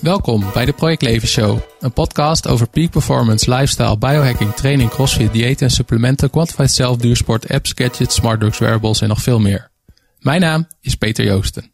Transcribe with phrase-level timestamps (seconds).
[0.00, 5.32] Welkom bij de Project Leven Show, een podcast over peak performance, lifestyle, biohacking, training, crossfit,
[5.32, 9.70] dieet en supplementen, quantified self, duursport, apps, gadgets, smart drugs, wearables en nog veel meer.
[10.18, 11.72] Mijn naam is Peter Joosten.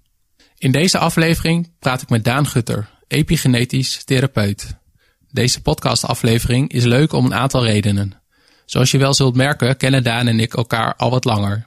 [0.59, 4.77] In deze aflevering praat ik met Daan Gutter, epigenetisch therapeut.
[5.31, 8.22] Deze podcastaflevering is leuk om een aantal redenen.
[8.64, 11.67] Zoals je wel zult merken, kennen Daan en ik elkaar al wat langer.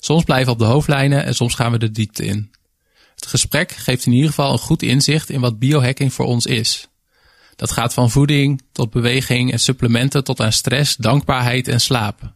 [0.00, 2.50] Soms blijven we op de hoofdlijnen en soms gaan we de diepte in.
[3.22, 6.88] Het gesprek geeft in ieder geval een goed inzicht in wat biohacking voor ons is.
[7.56, 12.32] Dat gaat van voeding tot beweging en supplementen tot aan stress, dankbaarheid en slaap.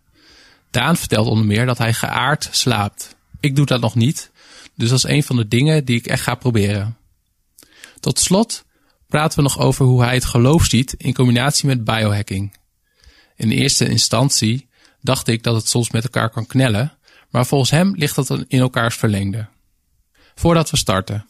[0.71, 3.17] Daan vertelt onder meer dat hij geaard slaapt.
[3.41, 4.31] Ik doe dat nog niet,
[4.75, 6.97] dus dat is een van de dingen die ik echt ga proberen.
[8.01, 8.65] Tot slot
[9.09, 12.57] praten we nog over hoe hij het geloof ziet in combinatie met biohacking.
[13.37, 14.69] In eerste instantie
[15.01, 16.99] dacht ik dat het soms met elkaar kan knellen,
[17.31, 19.55] maar volgens hem ligt dat in elkaars verlengde.
[20.39, 21.25] Voordat we starten.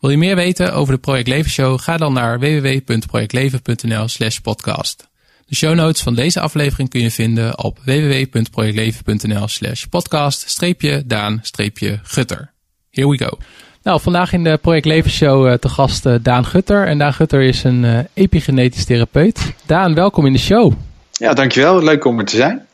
[0.00, 1.80] Wil je meer weten over de Project Leven Show?
[1.80, 5.08] Ga dan naar www.projectleven.nl slash podcast.
[5.46, 11.38] De show notes van deze aflevering kun je vinden op www.projectleven.nl slash podcast streepje daan
[11.42, 12.52] streepje gutter.
[12.90, 13.38] Here we go.
[13.82, 16.86] Nou, vandaag in de Project Leven Show uh, te gast uh, Daan Gutter.
[16.86, 19.54] En Daan Gutter is een uh, epigenetisch therapeut.
[19.66, 20.72] Daan, welkom in de show.
[21.12, 21.82] Ja, dankjewel.
[21.82, 22.66] Leuk om er te zijn.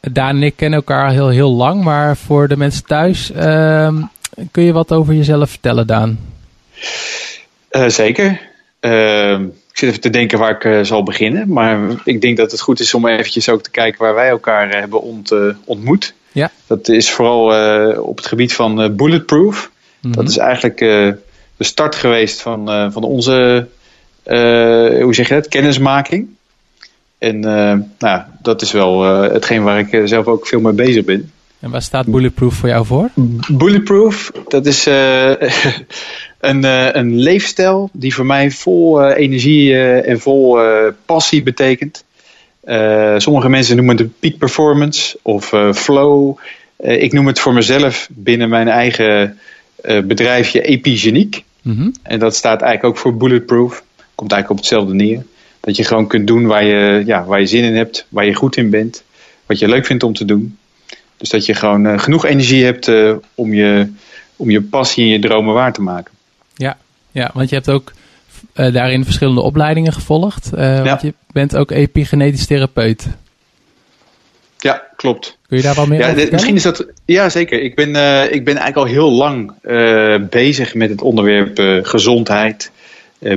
[0.00, 4.02] Daan en ik kennen elkaar heel, heel lang, maar voor de mensen thuis, ehm,
[4.50, 6.18] kun je wat over jezelf vertellen, Daan?
[7.70, 8.40] Uh, zeker.
[8.80, 11.52] Uh, ik zit even te denken waar ik uh, zal beginnen.
[11.52, 14.70] Maar ik denk dat het goed is om eventjes ook te kijken waar wij elkaar
[14.70, 16.14] hebben ont, ontmoet.
[16.32, 16.50] Ja.
[16.66, 17.44] Dat is vooral
[18.00, 19.70] op het gebied van Bulletproof.
[20.00, 20.12] Mm -hmm.
[20.12, 20.78] Dat is eigenlijk
[21.56, 23.66] de start geweest van, van onze,
[24.24, 26.28] hoe zeg je dat, kennismaking.
[27.18, 27.40] En
[27.98, 31.32] nou, dat is wel hetgeen waar ik zelf ook veel mee bezig ben.
[31.64, 33.10] En waar staat Bulletproof voor jou voor?
[33.48, 35.30] Bulletproof, dat is uh,
[36.50, 40.58] een, uh, een leefstijl die voor mij vol uh, energie en vol
[41.06, 42.04] passie betekent.
[43.16, 46.36] sommige mensen noemen het peak performance of flow.
[46.78, 49.38] ik noem het voor mezelf binnen mijn eigen
[50.04, 51.44] bedrijfje epigeniek.
[51.62, 51.92] Mm -hmm.
[52.02, 53.82] En dat staat eigenlijk ook voor bulletproof.
[54.14, 55.22] Komt eigenlijk op hetzelfde neer.
[55.60, 58.34] Dat je gewoon kunt doen waar je, ja, waar je zin in hebt, waar je
[58.34, 59.04] goed in bent,
[59.46, 60.58] wat je leuk vindt om te doen.
[61.24, 63.92] Dus dat je gewoon uh, genoeg energie hebt uh, om, je,
[64.36, 66.14] om je passie en je dromen waar te maken.
[66.54, 66.76] Ja,
[67.12, 67.92] ja want je hebt ook
[68.54, 70.50] uh, daarin verschillende opleidingen gevolgd.
[70.56, 70.82] Ja.
[70.82, 73.06] Want je bent ook epigenetisch therapeut.
[74.58, 75.38] Ja, klopt.
[75.48, 76.86] Kun je daar wel meer ja, over Misschien is dat...
[77.04, 77.62] Ja, zeker.
[77.62, 77.88] Ik ben,
[78.32, 79.52] ik ben eigenlijk al heel lang
[80.30, 82.70] bezig met het onderwerp gezondheid,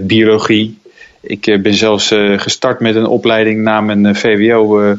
[0.02, 0.78] biologie.
[1.22, 4.96] Ik ben zelfs gestart met een opleiding na mijn VWO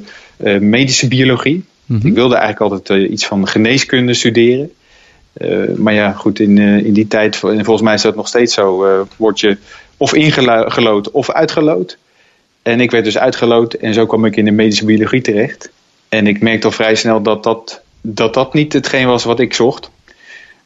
[0.61, 1.65] medische biologie.
[1.89, 2.09] Mm-hmm.
[2.09, 4.73] Ik wilde eigenlijk altijd uh, iets van geneeskunde studeren.
[5.39, 8.29] Uh, maar ja, goed, in, uh, in die tijd, en volgens mij is dat nog
[8.29, 9.57] steeds zo, word je
[9.97, 11.99] of ingelood of uitgelood.
[12.63, 15.71] En ik werd dus uitgelood en zo kwam ik in de medische biologie terecht.
[16.09, 19.55] En ik merkte al vrij snel dat dat, dat, dat niet hetgeen was wat ik
[19.55, 19.91] zocht.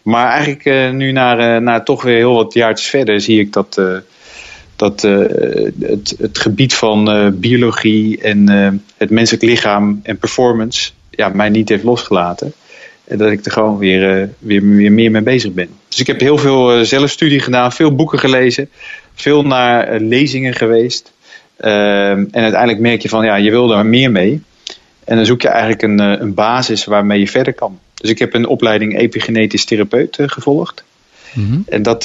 [0.02, 3.80] Maar eigenlijk nu, na, na toch weer heel wat jaartjes verder, zie ik dat,
[4.76, 8.48] dat het, het gebied van biologie en
[8.96, 12.52] het menselijk lichaam en performance ja, mij niet heeft losgelaten.
[13.04, 15.68] En dat ik er gewoon weer, weer, weer meer mee bezig ben.
[15.88, 18.70] Dus ik heb heel veel zelfstudie gedaan, veel boeken gelezen,
[19.14, 21.12] veel naar lezingen geweest.
[21.56, 24.42] en uiteindelijk merk je van ja, je wil daar meer mee.
[25.04, 27.78] En dan zoek je eigenlijk een, een basis waarmee je verder kan.
[27.94, 30.84] Dus ik heb een opleiding epigenetisch therapeut gevolgd.
[31.34, 31.64] Mm -hmm.
[31.68, 32.04] En dat,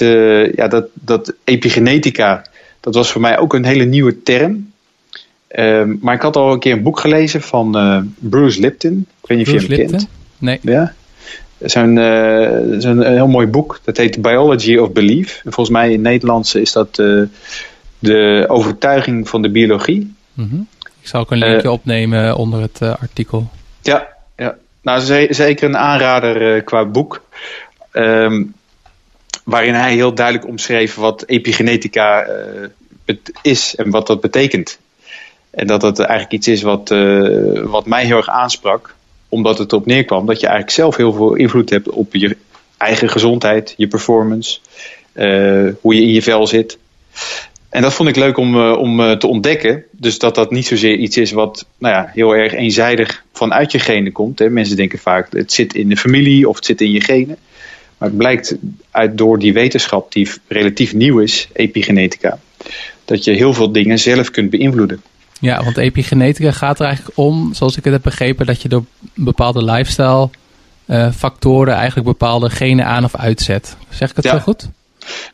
[0.56, 2.46] ja, dat, dat epigenetica,
[2.80, 4.72] dat was voor mij ook een hele nieuwe term.
[5.58, 9.06] Uh, maar ik had al een keer een boek gelezen van uh, Bruce Lipton.
[9.22, 9.98] Ik weet niet Bruce of je hem Lipton?
[9.98, 10.10] kent.
[10.38, 10.60] Nee.
[10.62, 10.94] Ja.
[11.60, 13.80] Zo'n uh, zo een heel mooi boek.
[13.84, 15.42] Dat heet Biology of Belief.
[15.44, 17.24] En volgens mij in het Nederlands is dat uh,
[18.00, 20.16] de overtuiging van de biologie.
[20.34, 20.68] Mm -hmm.
[21.02, 23.50] Ik zal ook een linkje opnemen onder het artikel.
[23.82, 24.56] Ja, ja.
[24.82, 27.22] nou zeker een aanrader qua boek.
[27.94, 28.54] Um,
[29.44, 32.28] waarin hij heel duidelijk omschreef wat epigenetica
[33.42, 34.80] is en wat dat betekent.
[35.50, 38.96] En dat dat eigenlijk iets is wat, uh, wat mij heel erg aansprak.
[39.30, 42.38] Omdat het erop neerkwam dat je eigenlijk zelf heel veel invloed hebt op je
[42.78, 44.60] eigen gezondheid, je performance,
[45.14, 46.78] uh, hoe je in je vel zit.
[47.70, 49.84] En dat vond ik leuk om, uh, om te ontdekken.
[49.92, 53.80] Dus dat dat niet zozeer iets is wat nou ja, heel erg eenzijdig vanuit je
[53.80, 54.40] genen komt.
[54.40, 54.50] Hè.
[54.50, 57.38] Mensen denken vaak het zit in de familie of het zit in je genen.
[57.98, 58.56] Maar het blijkt
[58.92, 62.40] uit door die wetenschap die relatief nieuw is, epigenetica,
[63.06, 65.02] dat je heel veel dingen zelf kunt beïnvloeden.
[65.40, 68.86] Ja, want epigenetica gaat er eigenlijk om, zoals ik het heb begrepen, dat je door
[69.14, 70.30] bepaalde lifestyle
[70.86, 73.78] uh, factoren eigenlijk bepaalde genen aan of uitzet.
[73.90, 74.32] Zeg ik het ja.
[74.32, 74.70] zo goed?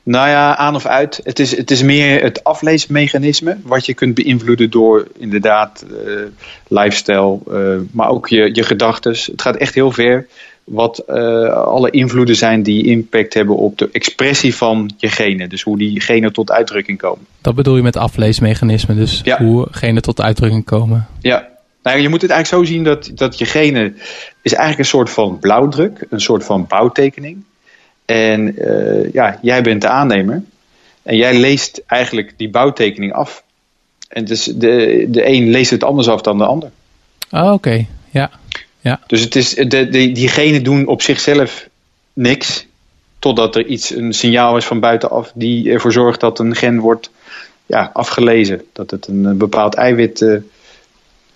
[0.04, 1.20] Nou ja, aan of uit.
[1.24, 3.58] Het is, het is meer het afleesmechanisme.
[3.64, 6.22] Wat je kunt beïnvloeden door inderdaad uh,
[6.68, 9.12] lifestyle, uh, maar ook je, je gedachten.
[9.12, 10.28] Het gaat echt heel ver.
[10.64, 15.50] Wat uh, alle invloeden zijn die impact hebben op de expressie van je genen.
[15.50, 17.26] Dus hoe die genen tot uitdrukking komen.
[17.42, 18.96] Dat bedoel je met afleesmechanisme.
[18.96, 19.38] Dus ja.
[19.44, 21.08] hoe genen tot uitdrukking komen.
[21.22, 21.48] Ja,
[21.84, 23.98] nou, je moet het eigenlijk zo zien dat, dat je genen
[24.42, 26.06] is eigenlijk een soort van blauwdruk.
[26.10, 27.44] Een soort van bouwtekening.
[28.06, 30.44] En uh, ja, jij bent de aannemer.
[31.04, 33.44] En jij leest eigenlijk die bouwtekening af.
[34.08, 36.72] En dus de, de een leest het anders af dan de ander.
[37.32, 37.86] Oh, oké.
[38.12, 38.32] Ja.
[38.84, 39.00] Ja.
[39.08, 41.68] Dus het is, de, de, diegenen doen op zichzelf
[42.14, 42.66] niks.
[43.20, 47.12] Totdat er iets, een signaal is van buitenaf die ervoor zorgt dat een gen wordt
[47.66, 48.62] ja, afgelezen.
[48.74, 50.40] Dat het een bepaald eiwit uh,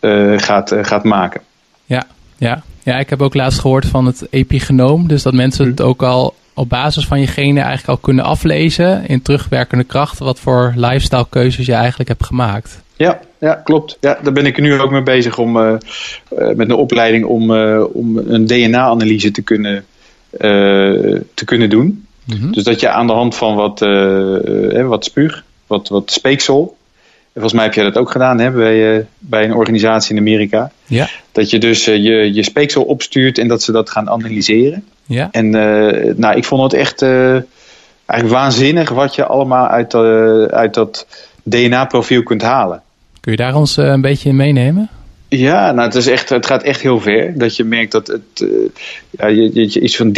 [0.01, 1.41] uh, gaat, gaat maken.
[1.85, 2.07] Ja,
[2.37, 2.63] ja.
[2.83, 5.07] ja, ik heb ook laatst gehoord van het epigenoom.
[5.07, 9.07] Dus dat mensen het ook al op basis van je genen eigenlijk al kunnen aflezen
[9.07, 12.81] in terugwerkende kracht wat voor lifestyle keuzes je eigenlijk hebt gemaakt.
[12.97, 13.97] Ja, ja klopt.
[13.99, 15.73] Ja, daar ben ik nu ook mee bezig om uh,
[16.29, 19.85] met een opleiding om, uh, om een DNA-analyse te kunnen,
[21.33, 22.05] te kunnen doen.
[22.25, 22.51] Mm -hmm.
[22.51, 23.79] Dus dat je aan de hand van wat,
[24.87, 26.77] wat spuug, wat, wat speeksel,
[27.33, 30.71] volgens mij heb jij dat ook gedaan hè, bij, bij een organisatie in Amerika.
[30.85, 31.09] Ja.
[31.31, 34.83] Dat je dus je, je speeksel opstuurt en dat ze dat gaan analyseren.
[35.05, 35.27] Ja.
[35.31, 35.49] En
[36.19, 37.01] nou, ik vond het echt
[38.05, 39.95] eigenlijk waanzinnig wat je allemaal uit,
[40.51, 41.07] uit dat
[41.43, 42.81] DNA-profiel kunt halen.
[43.27, 44.89] Kun je daar ons een beetje in meenemen?
[45.27, 47.37] Ja, nou, het, is echt, het gaat echt heel ver.
[47.37, 48.45] Dat je merkt dat het,
[49.09, 50.17] ja, je, iets van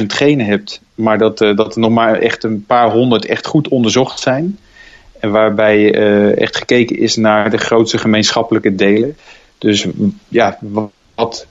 [0.00, 3.68] 30.000 genen hebt, maar dat, dat er nog maar echt een paar honderd echt goed
[3.68, 4.58] onderzocht zijn.
[5.20, 5.94] En waarbij
[6.34, 9.16] echt gekeken is naar de grootste gemeenschappelijke delen.
[9.58, 9.86] Dus
[10.28, 10.58] ja,
[11.14, 11.46] wat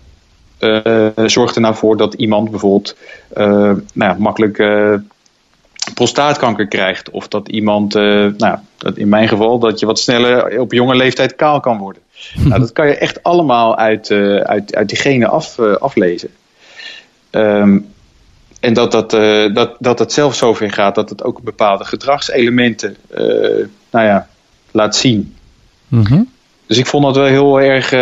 [1.26, 2.96] zorgt er nou voor dat iemand bijvoorbeeld
[3.34, 4.64] nou ja, makkelijk
[5.94, 7.10] prostaatkanker krijgt?
[7.10, 7.94] Of dat iemand,
[8.38, 12.02] nou, dat in mijn geval, dat je wat sneller op jonge leeftijd kaal kan worden.
[12.48, 14.12] nou, dat kan je echt allemaal uit,
[14.44, 16.30] uit, uit diegene af, aflezen.
[17.32, 17.92] Um,
[18.60, 22.96] en dat dat, uh, dat, dat het zelf zover gaat dat het ook bepaalde gedragselementen
[23.12, 24.28] uh, nou ja,
[24.72, 25.36] laat zien.
[25.88, 26.30] Mm -hmm.
[26.66, 28.00] Dus ik vond dat wel heel erg uh,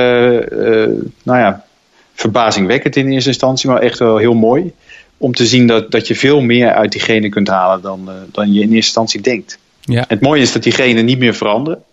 [1.23, 1.65] nou ja,
[2.13, 4.73] verbazingwekkend in eerste instantie, maar echt wel heel mooi.
[5.17, 8.53] Om te zien dat, dat je veel meer uit die genen kunt halen dan, dan
[8.53, 9.59] je in eerste instantie denkt.
[9.87, 10.05] Ja.
[10.07, 11.83] Het mooie is dat die genen niet meer veranderen.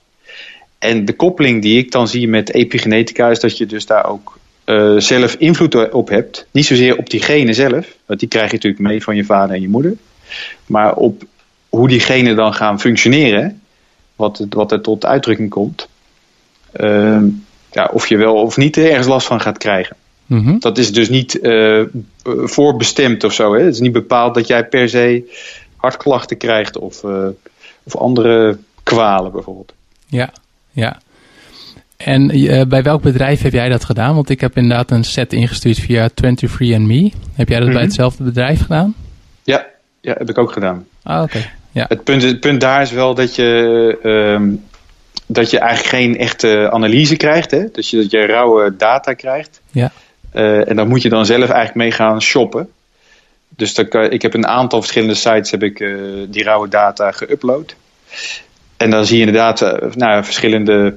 [0.79, 4.39] En de koppeling die ik dan zie met epigenetica is dat je dus daar ook
[4.67, 6.47] uh, zelf invloed op hebt.
[6.51, 9.55] Niet zozeer op die genen zelf, want die krijg je natuurlijk mee van je vader
[9.55, 9.97] en je moeder.
[10.67, 11.25] Maar op
[11.69, 13.61] hoe die genen dan gaan functioneren,
[14.17, 15.89] wat, het, wat er tot uitdrukking komt.
[16.77, 17.23] Uh,
[17.73, 19.97] ja, of je wel of niet ergens last van gaat krijgen.
[20.27, 20.59] Mm -hmm.
[20.59, 21.83] Dat is dus niet uh,
[22.25, 23.55] voorbestemd of zo.
[23.55, 23.63] Hè?
[23.63, 25.33] Het is niet bepaald dat jij per se
[25.77, 27.27] hartklachten krijgt of, uh,
[27.85, 29.73] of andere kwalen bijvoorbeeld.
[30.07, 30.33] Ja,
[30.71, 30.99] ja.
[31.97, 34.15] En uh, bij welk bedrijf heb jij dat gedaan?
[34.15, 37.13] Want ik heb inderdaad een set ingestuurd via 23andMe.
[37.35, 37.73] Heb jij dat mm -hmm.
[37.73, 38.95] bij hetzelfde bedrijf gedaan?
[39.43, 39.67] Ja,
[40.01, 40.87] ja heb ik ook gedaan.
[41.03, 41.37] Ah, oké.
[41.37, 41.51] Okay.
[41.73, 41.85] Ja.
[41.89, 44.65] Het, punt, het punt daar is wel dat je, um,
[45.27, 47.51] dat je eigenlijk geen echte analyse krijgt.
[47.51, 47.65] Hè?
[47.73, 49.61] Dus je, dat je rauwe data krijgt.
[49.71, 49.93] Ja.
[50.35, 52.69] Uh, en dan moet je dan zelf eigenlijk mee gaan shoppen.
[53.57, 53.79] Dus
[54.09, 57.75] ik heb een aantal verschillende sites heb ik, uh, die rauwe data geüpload.
[58.77, 60.95] En dan zie je inderdaad uh, nou, verschillende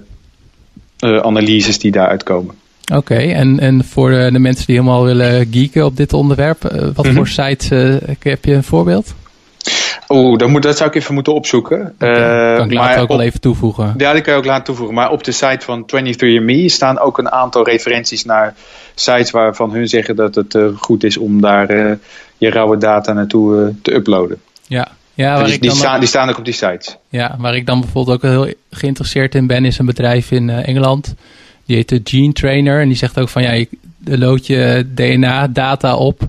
[0.99, 2.55] uh, analyses die daaruit komen.
[2.85, 6.71] Oké, okay, en, en voor de, mensen die helemaal willen geeken op dit onderwerp, uh,
[6.71, 7.13] wat mm -hmm.
[7.13, 9.15] voor sites uh, heb je een voorbeeld?
[10.09, 11.93] Oeh, dat, moet, dat zou ik even moeten opzoeken.
[11.95, 13.93] Okay, kan ik later ook wel even toevoegen.
[13.97, 14.95] Ja, die kan je ook laten toevoegen.
[14.95, 18.55] Maar op de site van 23andMe staan ook een aantal referenties naar
[18.95, 21.91] sites waarvan hun zeggen dat het uh, goed is om daar uh,
[22.37, 24.37] je rauwe data naartoe uh, te uploaden.
[24.67, 26.97] Ja, ja waar die, ik die, dan staan, ook, die staan ook op die sites.
[27.09, 31.15] Ja, waar ik dan bijvoorbeeld ook heel geïnteresseerd in ben, is een bedrijf in Engeland.
[31.65, 32.81] Die heet de Gene Trainer.
[32.81, 33.67] En die zegt ook van ja, je
[34.17, 36.21] lood je DNA-data op.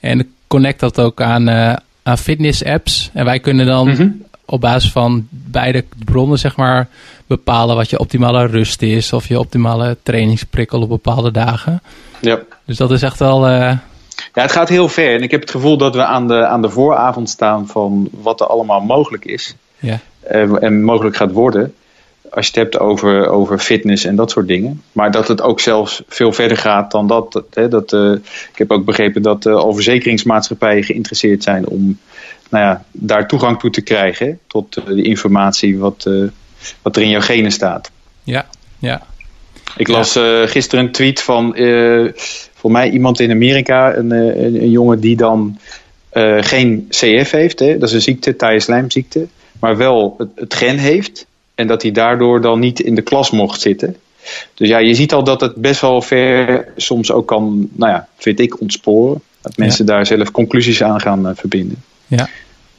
[0.00, 3.10] En connect dat ook aan, uh, aan fitness-apps.
[3.12, 4.22] En wij kunnen dan mm -hmm.
[4.44, 6.88] op basis van beide bronnen, zeg maar,
[7.26, 9.12] bepalen wat je optimale rust is.
[9.12, 11.82] Of je optimale trainingsprikkel op bepaalde dagen.
[12.20, 12.40] Ja.
[12.64, 13.50] Dus dat is echt wel.
[13.50, 13.72] Uh,
[14.36, 15.14] ja, het gaat heel ver.
[15.14, 18.40] En ik heb het gevoel dat we aan de, aan de vooravond staan van wat
[18.40, 19.54] er allemaal mogelijk is.
[19.78, 20.00] Ja.
[20.30, 21.74] Uh, en mogelijk gaat worden
[22.30, 24.82] als je het hebt over, over fitness en dat soort dingen.
[24.92, 27.42] Maar dat het ook zelfs veel verder gaat dan dat.
[27.50, 28.12] Hè, dat uh,
[28.52, 31.98] ik heb ook begrepen dat uh, al verzekeringsmaatschappijen geïnteresseerd zijn om
[32.50, 34.38] nou ja, daar toegang toe te krijgen.
[34.46, 36.10] Tot de informatie wat,
[36.82, 37.90] wat er in jouw genen staat.
[38.22, 38.46] Ja,
[38.78, 39.02] ja.
[39.76, 40.46] Ik las ja.
[40.46, 41.56] gisteren een tweet van
[42.66, 45.58] voor mij iemand in Amerika, een, een, een jongen die dan
[46.40, 48.60] geen CF heeft, hè, dat is een ziekte, taaie
[49.60, 51.26] maar wel het, het gen heeft.
[51.54, 53.96] En dat hij daardoor dan niet in de klas mocht zitten.
[54.54, 58.08] Dus ja, je ziet al dat het best wel ver soms ook kan, nou ja,
[58.16, 59.20] vind ik, ontsporen.
[59.40, 61.82] Dat mensen daar zelf conclusies aan gaan verbinden.
[62.06, 62.28] Ja.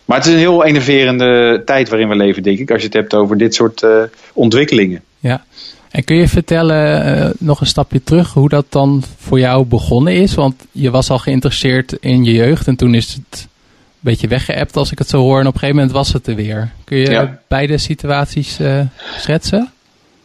[0.05, 2.97] Maar het is een heel enerverende tijd waarin we leven, denk ik, als je het
[2.97, 3.85] hebt over dit soort
[4.33, 5.03] ontwikkelingen.
[5.19, 5.43] Ja,
[5.91, 10.13] en kun je vertellen, uh, nog een stapje terug, hoe dat dan voor jou begonnen
[10.13, 10.33] is?
[10.33, 14.75] Want je was al geïnteresseerd in je jeugd en toen is het een beetje weggeëpt
[14.75, 15.39] als ik het zo hoor.
[15.39, 16.71] En op een gegeven moment was het er weer.
[16.83, 18.81] Kun je beide situaties uh,
[19.17, 19.71] schetsen?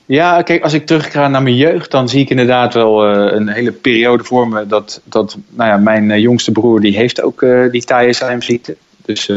[0.06, 3.48] Ja, kijk, als ik terugga naar mijn jeugd, dan zie ik inderdaad wel uh, een
[3.48, 7.84] hele periode voor me dat, dat nou ja, mijn jongste broer, die heeft ook die
[7.84, 8.14] taaie
[9.04, 9.30] Dus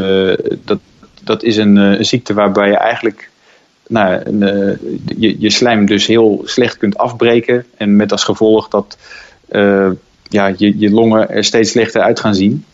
[0.64, 0.78] dat,
[1.22, 3.30] dat is een, een ziekte waarbij je eigenlijk
[3.88, 4.76] nou, uh,
[5.18, 7.64] je, je slijm dus heel slecht kunt afbreken.
[7.76, 8.98] En met als gevolg dat
[9.50, 9.90] uh,
[10.28, 12.64] ja, je, je longen er steeds slechter uit gaan zien.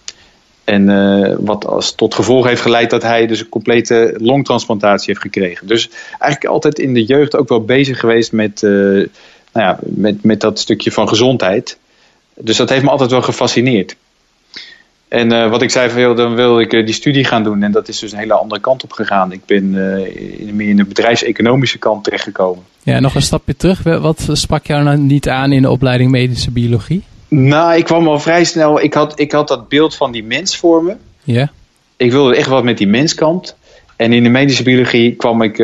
[0.65, 5.21] En uh, wat als tot gevolg heeft geleid dat hij dus een complete longtransplantatie heeft
[5.21, 5.67] gekregen.
[5.67, 9.09] Dus eigenlijk altijd in de jeugd ook wel bezig geweest met, nou
[9.53, 11.79] ja, met, met dat stukje van gezondheid.
[12.35, 13.97] Dus dat heeft me altijd wel gefascineerd.
[15.13, 17.63] En uh, wat ik zei, van, dan wil ik uh, die studie gaan doen.
[17.63, 19.33] En dat is dus een hele andere kant op gegaan.
[19.33, 22.65] Ik ben uh, meer in de bedrijfseconomische kant terechtgekomen.
[22.83, 23.83] Ja, nog een stapje terug.
[23.83, 27.03] Wat sprak jou nou niet aan in de opleiding medische biologie?
[27.29, 28.83] Nou, ik kwam al vrij snel.
[28.83, 30.97] Ik had, ik had dat beeld van die mens voor me.
[31.23, 31.51] Ja.
[31.97, 33.57] Ik wilde echt wat met die menskant.
[33.97, 35.59] En in de medische biologie kwam ik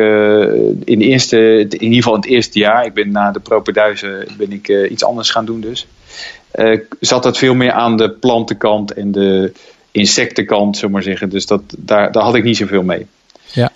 [0.85, 2.85] in, de eerste, in ieder geval in het eerste jaar.
[2.85, 5.87] Ik ben na de propenduizen ben ik iets anders gaan doen dus
[6.99, 9.53] zat het veel meer aan de plantenkant en de
[9.91, 11.29] insectenkant, zullen maar zeggen.
[11.29, 13.07] Dus dat, daar, daar had ik niet zoveel mee.
[13.51, 13.71] Ja.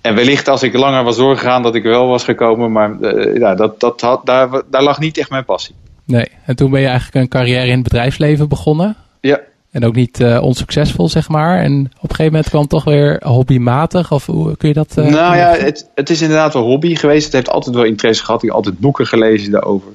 [0.00, 3.54] En wellicht als ik langer was doorgegaan dat ik wel was gekomen, maar uh, ja,
[3.54, 5.74] dat, dat had, daar, daar lag niet echt mijn passie.
[6.04, 8.96] Nee, en toen ben je eigenlijk een carrière in het bedrijfsleven begonnen.
[9.20, 9.40] Ja.
[9.70, 11.58] En ook niet uh, onsuccesvol, zeg maar.
[11.58, 14.12] En op een gegeven moment kwam het toch weer hobbymatig?
[14.12, 14.94] Of hoe kun je dat...
[14.98, 17.24] Uh, nou ja, het, het is inderdaad wel hobby geweest.
[17.24, 18.42] Het heeft altijd wel interesse gehad.
[18.42, 19.92] Ik heb altijd boeken gelezen daarover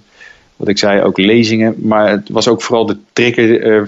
[0.63, 1.75] wat ik zei, ook lezingen.
[1.77, 3.83] Maar het was ook vooral de trigger eh,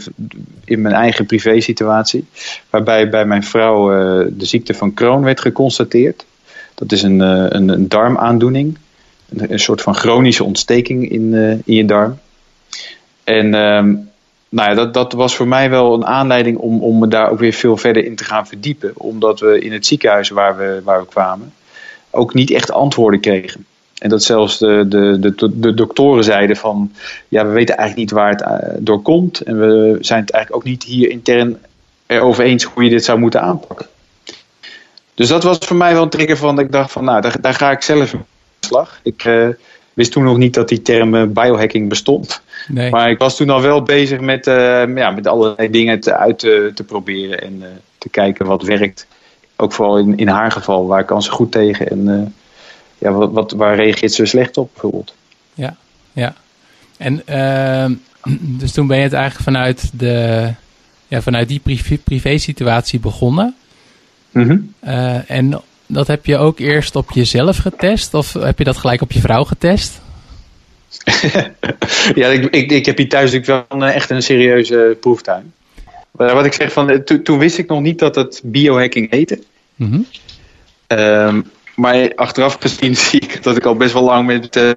[0.65, 2.25] in mijn eigen privé-situatie.
[2.70, 6.25] Waarbij bij mijn vrouw uh, de ziekte van Crohn werd geconstateerd.
[6.74, 8.77] Dat is een, uh, een, een, darmaandoening.
[9.29, 11.34] Een, een, soort van chronische ontsteking in,
[11.65, 12.20] in je darm.
[13.24, 13.96] En ehm,
[14.50, 17.39] nou ja, dat, dat was voor mij wel een aanleiding om, om me daar ook
[17.39, 18.91] weer veel verder in te gaan verdiepen.
[18.96, 21.53] Omdat we in het ziekenhuis waar we, waar we kwamen
[22.12, 23.65] ook niet echt antwoorden kregen.
[24.06, 26.92] En dat zelfs de, de, de, de doktoren zeiden van,
[27.28, 29.40] ja, we weten eigenlijk niet waar het eh, door komt.
[29.40, 31.58] En we zijn het eigenlijk ook niet hier intern
[32.06, 33.86] erover eens hoe je dit zou moeten aanpakken.
[35.14, 37.42] Dus dat was voor mij wel een trigger van, dat ik dacht van, nou, daar,
[37.42, 38.24] daar ga ik zelf mee
[38.60, 39.00] slag.
[39.04, 39.48] Ik uh,
[39.94, 42.42] wist toen nog niet dat die term uh, biohacking bestond.
[42.68, 42.90] Nee.
[42.90, 46.40] Maar ik was toen al wel bezig met, uh, ja, met allerlei dingen te, uit
[46.40, 47.64] te, te proberen en
[47.98, 49.08] te kijken wat werkt.
[49.56, 52.34] Ook vooral in, in haar geval, waar kan ze goed tegen en
[52.98, 55.16] ja, wat, wat, waar reageert ze slecht op bijvoorbeeld?
[55.54, 55.75] Ja,
[56.14, 56.36] ja.
[56.98, 57.98] En uh,
[58.60, 60.50] dus toen ben je het eigenlijk vanuit, de,
[61.08, 63.56] ja, vanuit die privé, privé situatie begonnen.
[64.32, 68.14] Mm uh, en dat heb je ook eerst op jezelf getest?
[68.14, 70.02] Of heb je dat gelijk op je vrouw getest?
[72.16, 75.54] ja, ik, ik, ik heb hier thuis natuurlijk wel een, echt een serieuze proeftuin.
[76.12, 79.40] Maar wat ik zeg, van, eh, toen wist ik nog niet dat het biohacking heette.
[79.75, 80.06] Mm
[81.75, 84.72] maar achteraf gezien zie ik dat ik al best wel lang met uh,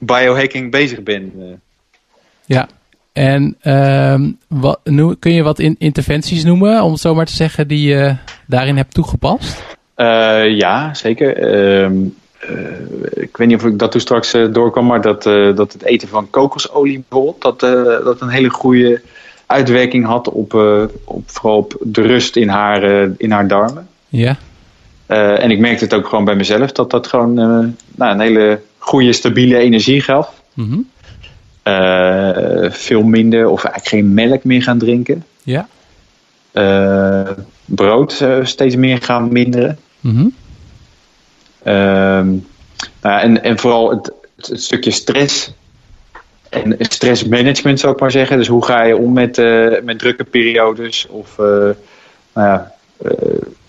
[0.00, 1.32] biohacking bezig ben.
[1.38, 1.44] Eh.
[2.44, 2.68] Ja,
[3.12, 4.80] en uh, wat,
[5.18, 8.16] kun je wat in, interventies noemen, om het zo maar te zeggen, die je
[8.46, 9.62] daarin hebt toegepast?
[9.96, 11.36] Uh, ja, zeker.
[11.36, 12.04] Ehm,
[13.10, 15.22] ik weet niet of ik dat toen straks doorkwam, maar dat,
[15.56, 17.60] dat het eten van kokosolie bijvoorbeeld, dat,
[18.04, 19.02] dat een hele goede
[19.46, 20.54] uitwerking had op,
[21.04, 23.88] op, vooral op de rust in haar, in haar darmen.
[24.08, 24.36] Ja.
[25.08, 28.20] Uh, en ik merkte het ook gewoon bij mezelf dat dat gewoon uh, nou, een
[28.20, 30.42] hele goede, stabiele energie gaf.
[30.54, 30.88] Mm -hmm.
[31.64, 35.24] uh, veel minder of eigenlijk geen melk meer gaan drinken.
[35.42, 35.68] Ja.
[37.64, 39.78] brood steeds meer gaan minderen.
[40.00, 40.34] Mm -hmm.
[43.00, 45.52] nou, en, en vooral het, het, stukje stress.
[46.48, 48.38] En stressmanagement zou ik maar zeggen.
[48.38, 49.36] Dus hoe ga je om met,
[49.84, 51.76] met drukke periodes of nou
[52.34, 52.74] ja,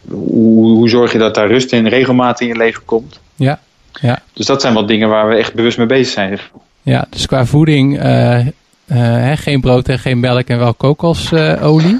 [0.10, 3.20] hoe, hoe zorg je dat daar rust en regelmaat in je leven komt?
[3.36, 3.60] Ja,
[3.92, 4.20] ja.
[4.34, 6.40] Dus dat zijn wat dingen waar we echt bewust mee bezig zijn.
[6.82, 8.46] Ja, dus qua voeding uh,
[8.88, 12.00] uh, geen brood en geen melk en wel kokosolie.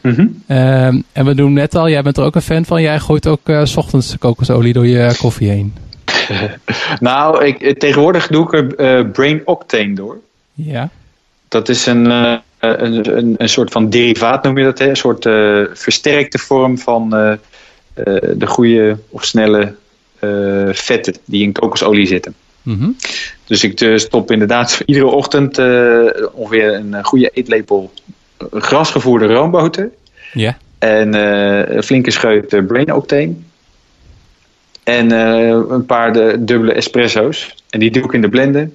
[0.00, 1.04] Mm -hmm.
[1.12, 3.48] en we doen net al, jij bent er ook een fan van, jij gooit ook
[3.48, 5.74] uh, s ochtends kokosolie door je koffie heen.
[7.00, 10.18] nou, ik, tegenwoordig doe ik er Brain Octane door.
[10.54, 10.88] Ja.
[11.48, 14.88] Dat is een, een, een, een, soort van derivaat noem je dat, hè?
[14.88, 15.22] een soort
[15.78, 17.10] versterkte vorm van
[18.34, 19.74] de goede of snelle
[20.72, 22.34] vetten die in kokosolie zitten.
[22.62, 22.90] Mhm.
[23.44, 25.58] Dus ik stop inderdaad iedere ochtend
[26.32, 27.92] ongeveer een goede eetlepel
[28.50, 29.90] grasgevoerde roomboter.
[30.32, 30.56] Ja.
[30.78, 33.34] En een flinke scheut brain octane.
[34.86, 37.54] En een paar de dubbele espresso's.
[37.70, 38.70] En die doe ik in de blender.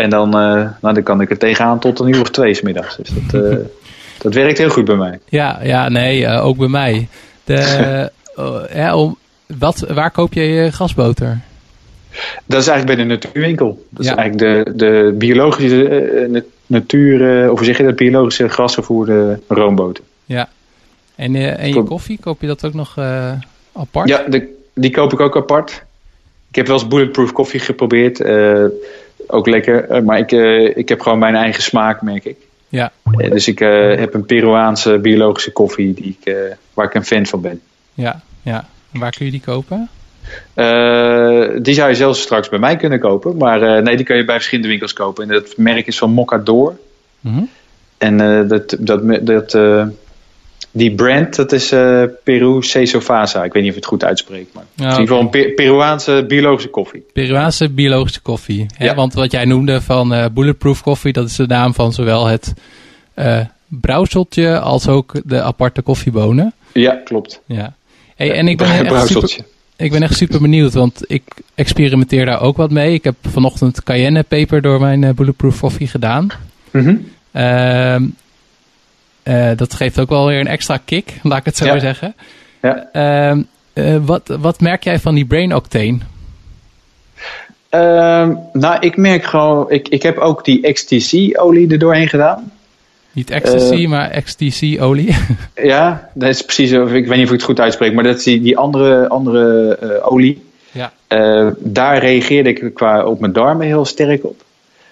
[0.00, 2.62] En dan, uh, nou, dan kan ik er tegenaan tot een uur of twee s
[2.62, 2.96] middags.
[2.96, 3.56] Dus dat, uh,
[4.22, 5.18] dat werkt heel goed bij mij.
[5.28, 7.08] Ja, ja nee, uh, ook bij mij.
[7.44, 8.10] De,
[8.74, 9.16] ja, om,
[9.58, 11.40] wat, waar koop je je gasboter?
[12.44, 13.86] Dat is eigenlijk bij de natuurwinkel.
[13.90, 20.04] Dat is eigenlijk de, de biologische natuur, of hoe zeg je dat, biologische grasgevoerde roomboter.
[20.24, 20.48] Ja.
[21.14, 22.98] En, en je koffie, koop je dat ook nog
[23.72, 24.08] apart?
[24.08, 25.84] Ja, de, die koop ik ook apart.
[26.48, 28.20] Ik heb wel eens bulletproof koffie geprobeerd
[29.26, 29.88] ook lekker.
[29.88, 32.36] Eh, maar ik, eh, ik heb gewoon mijn eigen smaak, merk ik.
[32.68, 32.92] Ja.
[33.04, 33.58] Eh, dus ik
[33.98, 36.34] heb een Peruaanse biologische koffie die ik,
[36.74, 37.60] waar ik een fan van ben.
[37.94, 38.68] Ja, ja.
[38.92, 39.88] En waar kun je die kopen?
[41.62, 43.36] die zou je zelfs straks bij mij kunnen kopen.
[43.36, 45.22] Maar nee, die kan je bij verschillende winkels kopen.
[45.22, 46.78] En dat merk is van Mocador.
[47.20, 47.48] Mm
[47.98, 48.16] En
[48.48, 49.52] dat, dat, dat,
[50.70, 53.44] die brand, dat is uh, Peru Cesofasa.
[53.44, 54.54] Ik weet niet of het goed uitspreekt.
[54.54, 57.04] Maar ja, in ieder geval een Peruaanse biologische koffie.
[57.12, 58.66] Peruaanse biologische koffie.
[58.74, 58.94] Hè?
[58.94, 62.54] Want wat jij noemde van uh, Bulletproof Coffee, dat is de naam van zowel het
[63.16, 66.52] uh, brouwseltje als ook de aparte koffiebonen.
[66.72, 67.40] Ja, klopt.
[67.46, 67.74] Ja.
[68.16, 69.36] Hey, en ik ben, echt super,
[69.76, 71.22] ik ben echt super benieuwd, want ik
[71.54, 72.94] experimenteer daar ook wat mee.
[72.94, 76.28] Ik heb vanochtend cayenne peper door mijn Bulletproof Coffee gedaan.
[76.70, 77.06] Mm
[79.24, 82.14] uh, dat geeft ook wel weer een extra kick, laat ik het zo maar zeggen.
[82.62, 82.88] Ja.
[82.92, 83.42] Uh,
[83.74, 85.98] uh, wat, wat merk jij van die Brain Octane?
[87.68, 92.52] Ehm, nou, ik merk gewoon, ik, ik heb ook die XTC-olie er doorheen gedaan.
[93.12, 95.16] Niet ecstasy, maar XTC-olie.
[95.54, 98.24] ja, dat is precies, ik weet niet of ik het goed uitspreek, maar dat is
[98.24, 100.42] die, die andere, andere olie.
[100.72, 100.92] Ja.
[101.58, 104.42] daar reageerde ik qua op mijn darmen heel sterk op.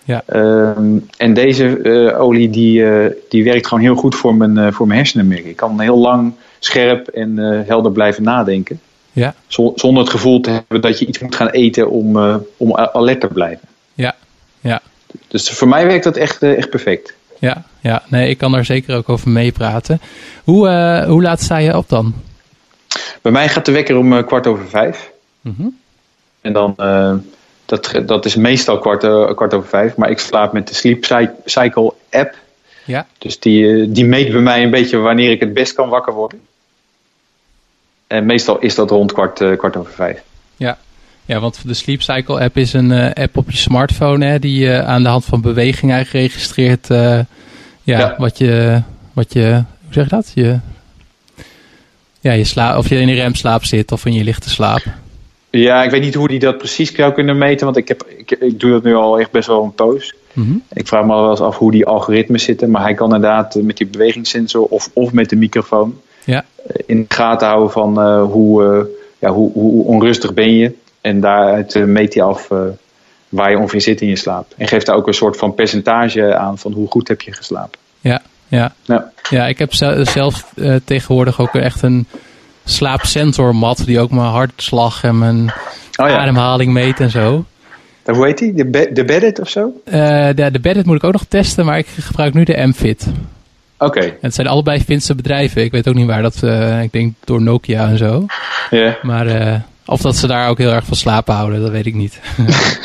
[0.08, 0.22] Ja.
[0.26, 4.72] Ehm, en deze uh, olie die, uh, die werkt gewoon heel goed voor mijn, uh,
[4.72, 5.28] voor mijn hersenen.
[5.28, 5.44] Merk.
[5.44, 8.80] Ik kan heel lang scherp en helder blijven nadenken.
[9.12, 9.34] Ja.
[9.74, 12.16] Zonder het gevoel te hebben dat je iets moet gaan eten om,
[12.56, 13.68] om alert te blijven.
[13.94, 14.14] Ja,
[14.60, 14.80] ja.
[15.28, 17.14] Dus voor mij werkt dat echt, echt perfect.
[17.38, 20.00] Ja, ja, nee, ik kan daar zeker ook over meepraten.
[20.44, 20.68] Hoe,
[21.08, 22.14] hoe laat sta je op dan?
[23.22, 25.10] Bij mij gaat de wekker om kwart over vijf.
[25.40, 25.78] Mm -hmm.
[26.40, 26.74] En dan
[27.68, 29.96] dat, dat is meestal kwart, uh, kwart over vijf.
[29.96, 31.04] Maar ik slaap met de Sleep
[31.44, 32.34] Cycle app.
[32.84, 33.06] Ja.
[33.18, 36.12] Dus die, eh, die meet bij mij een beetje wanneer ik het best kan wakker
[36.12, 36.40] worden.
[38.06, 40.22] En meestal is dat rond kwart, uh, kwart over vijf.
[40.56, 40.78] Ja.
[41.24, 44.26] ja, want de Sleep Cycle app is een uh, app op je smartphone.
[44.26, 46.86] Hè, die je aan de hand van beweging eigenlijk registreert.
[46.88, 47.26] Ja,
[47.82, 50.32] ja, Wat, je, wat je, hoe zeg je dat?
[50.34, 50.58] Je,
[52.20, 54.82] ja, je slaap, of je in een remslaap zit of in je lichte slaap.
[55.50, 58.30] Ja, ik weet niet hoe die dat precies zou kunnen meten, want ik, heb, ik,
[58.30, 60.14] ik doe dat nu al echt best wel een poos.
[60.32, 60.56] Mhm.
[60.72, 63.76] Ik vraag me wel eens af hoe die algoritmes zitten, maar hij kan inderdaad met
[63.76, 66.44] die bewegingssensor of, of met de microfoon ja.
[66.66, 68.84] Eh, in de gaten houden van uh, hoe, uh,
[69.18, 70.74] ja, hoe, hoe, onrustig ben je.
[71.00, 72.48] En daaruit uh, meet hij af
[73.28, 74.52] waar je ongeveer zit in je slaap.
[74.56, 77.78] En geeft daar ook een soort van percentage aan van hoe goed heb je geslapen.
[78.00, 78.74] Ja, ja.
[78.82, 79.12] ja.
[79.30, 80.52] ja ik heb zelf
[80.84, 82.06] tegenwoordig ook echt een
[82.70, 85.52] slaapsensormat die ook mijn hartslag en mijn
[85.96, 86.18] oh, ja.
[86.18, 87.44] ademhaling meet en zo.
[88.04, 88.54] En hoe heet die?
[88.54, 89.72] De, be de Beddit of zo?
[89.84, 89.92] Uh,
[90.34, 93.06] de, de Beddit moet ik ook nog testen, maar ik gebruik nu de MFit.
[93.78, 94.16] Oké.
[94.20, 95.62] Het zijn allebei Finse bedrijven.
[95.62, 98.26] Ik weet ook niet waar dat, uh, ik denk door Nokia en zo.
[98.70, 98.98] Ja.
[99.02, 99.54] Maar uh,
[99.86, 102.20] of dat ze daar ook heel erg van slapen houden, dat weet ik niet.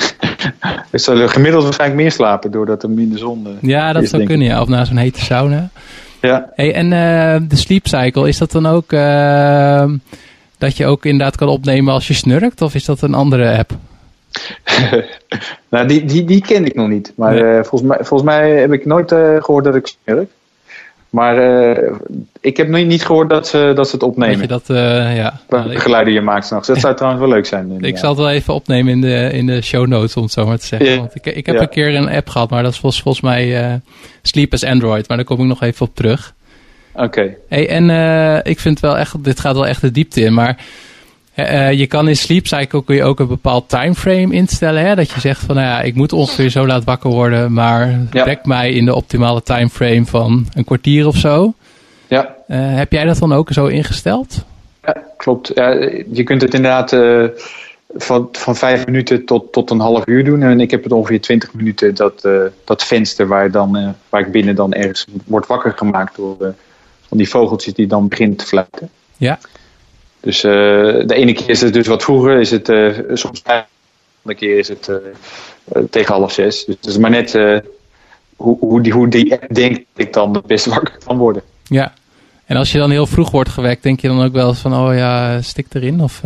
[0.91, 4.61] dus zullen gemiddeld waarschijnlijk meer slapen doordat er minder zon Ja, dat zou kunnen, ja.
[4.61, 5.69] Of na zo'n hete sauna.
[6.27, 6.49] Ja.
[6.55, 9.91] Hey, en uh, de sleep cycle, is dat dan ook uh,
[10.57, 12.62] dat je ook inderdaad kan opnemen als je snurkt?
[12.62, 13.71] Of is dat een andere app?
[15.69, 17.13] nou, die, die, die ken ik nog niet.
[17.15, 17.43] Maar nee.
[17.43, 19.09] uh, volgens, mij, volgens mij heb ik nooit
[19.39, 20.29] gehoord dat ik snurk.
[21.13, 21.91] Maar uh,
[22.41, 24.39] ik heb nog niet gehoord dat ze, dat ze het opnemen.
[24.39, 25.39] Weet je dat, uh, ja.
[25.49, 26.67] Nou, geluiden je maakt s'nachts.
[26.67, 27.82] Dat zou trouwens wel leuk zijn.
[27.82, 30.45] Ik zal het wel even opnemen in de, in de show notes, om het zo
[30.45, 30.88] maar te zeggen.
[30.88, 30.99] Yeah.
[30.99, 33.73] Want ik, ik heb een keer een app gehad, maar dat was volgens mij uh,
[34.21, 35.08] Sleep as Android.
[35.08, 36.34] Maar daar kom ik nog even op terug.
[36.93, 37.04] Oké.
[37.04, 37.38] Okay.
[37.49, 37.89] Hey, en
[38.43, 40.58] ik vind wel echt, dit gaat wel echt de diepte in, maar...
[41.35, 44.85] Uh, je kan in Sleep Cycle kun je ook een bepaald timeframe instellen.
[44.85, 44.95] Hè?
[44.95, 47.53] Dat je zegt van nou ja, ik moet ongeveer zo laat wakker worden.
[47.53, 48.25] Maar ja.
[48.25, 51.53] wek mij in de optimale timeframe van een kwartier of zo.
[52.07, 52.35] Ja.
[52.47, 54.45] Uh, heb jij dat dan ook zo ingesteld?
[54.83, 55.51] Ja, klopt.
[55.55, 55.69] Ja,
[56.11, 57.27] je kunt het inderdaad uh,
[57.95, 60.41] van, van vijf minuten tot, tot een half uur doen.
[60.41, 62.27] En ik heb het ongeveer twintig minuten, dat,
[62.65, 66.55] dat venster waar, dan, waar ik binnen dan ergens wordt wakker gemaakt door
[67.07, 68.89] van die vogeltjes die dan beginnen te fluiten.
[69.17, 69.39] Ja.
[70.23, 72.65] Dus de ene keer is het dus wat vroeger, is het
[73.13, 74.91] soms vijf, de andere keer is het
[75.89, 76.65] tegen half zes.
[76.65, 77.31] Dus het is maar net
[78.36, 81.41] hoe, hoe, die, hoe die app denkt ik dan het best wakker kan worden.
[81.63, 81.93] Ja,
[82.45, 84.73] en als je dan heel vroeg wordt gewekt, denk je dan ook wel eens van,
[84.73, 86.01] oh ja, stik erin?
[86.01, 86.21] Of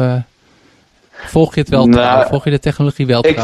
[1.12, 2.16] volg je het wel trouw?
[2.16, 3.28] Nou, volg je de technologie wel?
[3.28, 3.40] Ik,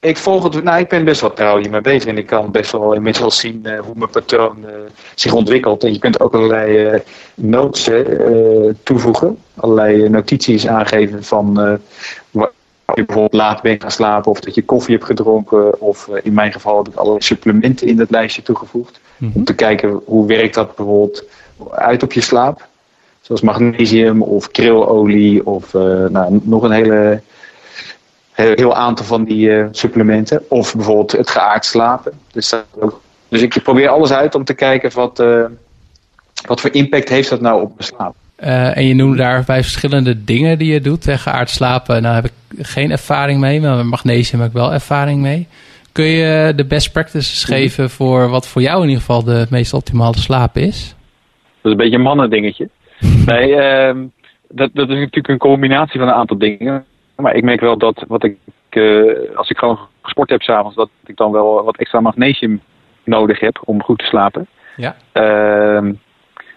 [0.00, 2.06] ik volg het, nou ik ben best wel trouw hiermee bezig.
[2.06, 4.70] En ik kan best wel inmiddels zien uh, hoe mijn patroon uh,
[5.14, 5.84] zich ontwikkelt.
[5.84, 7.00] En je kunt ook allerlei uh,
[7.34, 7.90] notes
[8.82, 9.38] toevoegen.
[9.56, 11.54] Allerlei notities aangeven van
[12.30, 12.50] waar
[12.94, 14.30] je bijvoorbeeld laat bent gaan slapen.
[14.30, 15.80] Of dat je koffie hebt gedronken.
[15.80, 19.00] Of in mijn geval heb ik allerlei supplementen in het lijstje toegevoegd.
[19.16, 19.36] Mm -hmm.
[19.36, 21.24] Om te kijken hoe werkt dat bijvoorbeeld
[21.70, 22.68] uit op je slaap.
[23.20, 25.72] Zoals magnesium of krilolie of
[26.08, 27.22] nou, nog een hele,
[28.40, 30.42] heel, heel aantal van die uh, supplementen.
[30.48, 32.12] Of bijvoorbeeld het geaard slapen.
[32.32, 35.44] Dus, ook, dus ik probeer alles uit om te kijken wat, uh,
[36.46, 38.14] wat voor impact heeft dat nou op mijn slaap.
[38.76, 41.06] en je noemt daarbij verschillende dingen die je doet.
[41.08, 45.20] Geaard slapen, nou heb ik geen ervaring mee, maar met magnesium heb ik wel ervaring
[45.20, 45.46] mee.
[45.92, 49.74] Kun je de best practices geven voor wat voor jou in ieder geval de meest
[49.74, 50.94] optimale slaap is?
[51.62, 52.68] Dat is een beetje een mannen dingetje.
[53.26, 53.48] Nee,
[53.88, 54.02] uh,
[54.48, 56.84] dat, dat is natuurlijk een combinatie van een aantal dingen.
[57.20, 58.36] Maar ik merk wel dat wat ik,
[58.70, 62.60] uh, als ik gewoon gesport heb s'avonds, dat ik dan wel wat extra magnesium
[63.04, 64.46] nodig heb om goed te slapen.
[64.76, 64.96] Ja.
[65.12, 65.92] Uh,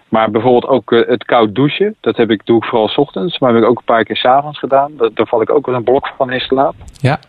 [0.09, 3.39] maar bijvoorbeeld ook uh, het koud douchen, dat heb ik, doe ik vooral s ochtends,
[3.39, 4.91] maar heb ik ook een paar keer s'avonds gedaan.
[4.97, 6.75] Dat, daar val ik ook wel een blok van in slaap.
[6.93, 7.19] Ja.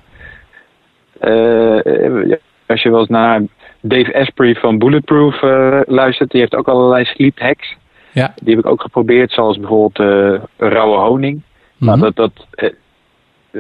[1.21, 2.35] Uh,
[2.67, 3.43] als je wel eens naar
[3.81, 5.43] Dave Asprey van Bulletproof
[5.87, 7.77] luistert, die heeft ook allerlei sleep hacks.
[8.13, 8.35] Ja.
[8.43, 11.35] Die heb ik ook geprobeerd, zoals bijvoorbeeld uh, rauwe honing.
[11.35, 11.43] Mm
[11.79, 11.87] -hmm.
[11.87, 12.71] Nou, dat, dat uh,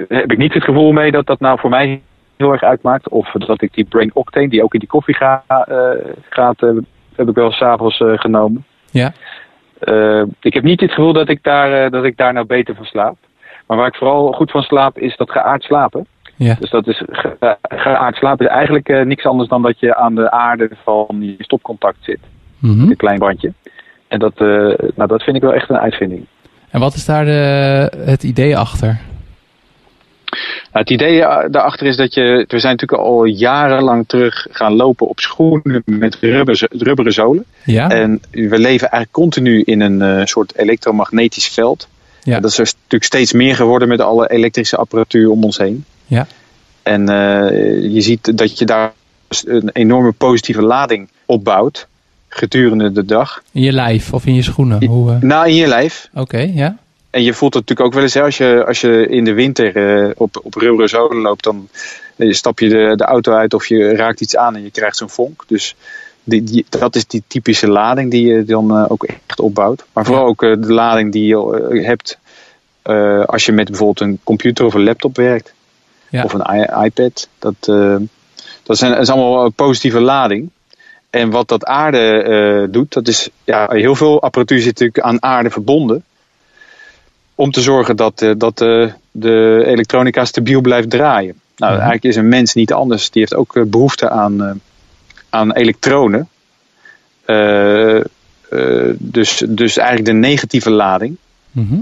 [0.08, 2.00] heb ik niet het gevoel mee dat dat nou voor mij
[2.36, 3.08] heel erg uitmaakt.
[3.08, 5.90] Of dat ik die Brain Octane, die ook in die koffie ga, uh,
[6.28, 6.60] gaat,
[7.14, 8.64] heb ik wel s'avonds genomen.
[8.90, 9.12] Ja.
[10.40, 13.16] ik heb niet het gevoel dat ik, daar, dat ik daar nou beter van slaap.
[13.66, 16.06] Maar waar ik vooral goed van slaap, is dat geaard slapen.
[16.36, 16.56] Ja.
[16.60, 20.30] Dus dat is ge, geaard slapen is eigenlijk niks anders dan dat je aan de
[20.30, 22.20] aarde van je stopcontact zit.
[22.58, 22.90] Mm -hmm.
[22.90, 23.52] Een klein bandje.
[24.08, 24.48] En dat, uh,
[24.94, 26.26] nou, dat vind ik wel echt een uitvinding.
[26.70, 29.00] En wat is daar de, het idee achter?
[30.74, 32.44] Nou, het idee daarachter is dat je.
[32.48, 37.44] We zijn natuurlijk al jarenlang terug gaan lopen op schoenen met rubber, rubberen zolen.
[37.64, 37.90] Ja.
[37.90, 41.88] En we leven eigenlijk continu in een uh, soort elektromagnetisch veld.
[42.22, 42.36] Ja.
[42.36, 45.84] En dat is er natuurlijk steeds meer geworden met alle elektrische apparatuur om ons heen.
[46.06, 46.26] Ja.
[46.82, 47.16] En uh,
[47.92, 48.92] je ziet dat je daar
[49.44, 51.86] een enorme positieve lading opbouwt
[52.28, 53.42] gedurende de dag.
[53.52, 54.84] In je lijf of in je schoenen?
[54.84, 55.20] Hoe, uh...
[55.20, 56.08] Nou, in je lijf.
[56.12, 56.76] Oké, okay, ja.
[57.14, 59.32] En je voelt het natuurlijk ook wel eens hè, als je, als je in de
[59.32, 61.68] winter uh, op, op rubberen zolen loopt, dan
[62.16, 64.96] uh, stap je de, de auto uit of je raakt iets aan en je krijgt
[64.96, 65.44] zo'n vonk.
[65.46, 65.76] Dus
[66.24, 69.84] die, die, dat is die typische lading die je dan ook echt opbouwt.
[69.92, 72.18] Maar vooral ook de lading die je hebt
[73.26, 75.54] als je met bijvoorbeeld een computer of een laptop werkt.
[76.08, 76.22] Ja.
[76.24, 77.28] Of een iPad.
[77.38, 77.54] Dat,
[78.62, 80.50] dat, zijn, dat is allemaal positieve lading.
[81.10, 85.50] En wat dat aarde doet, dat is ja, heel veel apparatuur zit natuurlijk aan aarde
[85.50, 86.04] verbonden.
[87.34, 91.40] Om te zorgen dat, uh, dat uh, de elektronica stabiel blijft draaien.
[91.56, 91.80] Nou, Mhm.
[91.82, 93.10] eigenlijk is een mens niet anders.
[93.10, 94.60] Die heeft ook behoefte aan,
[95.30, 96.28] aan elektronen.
[98.98, 101.16] dus, dus eigenlijk de negatieve lading.
[101.50, 101.76] Mhm.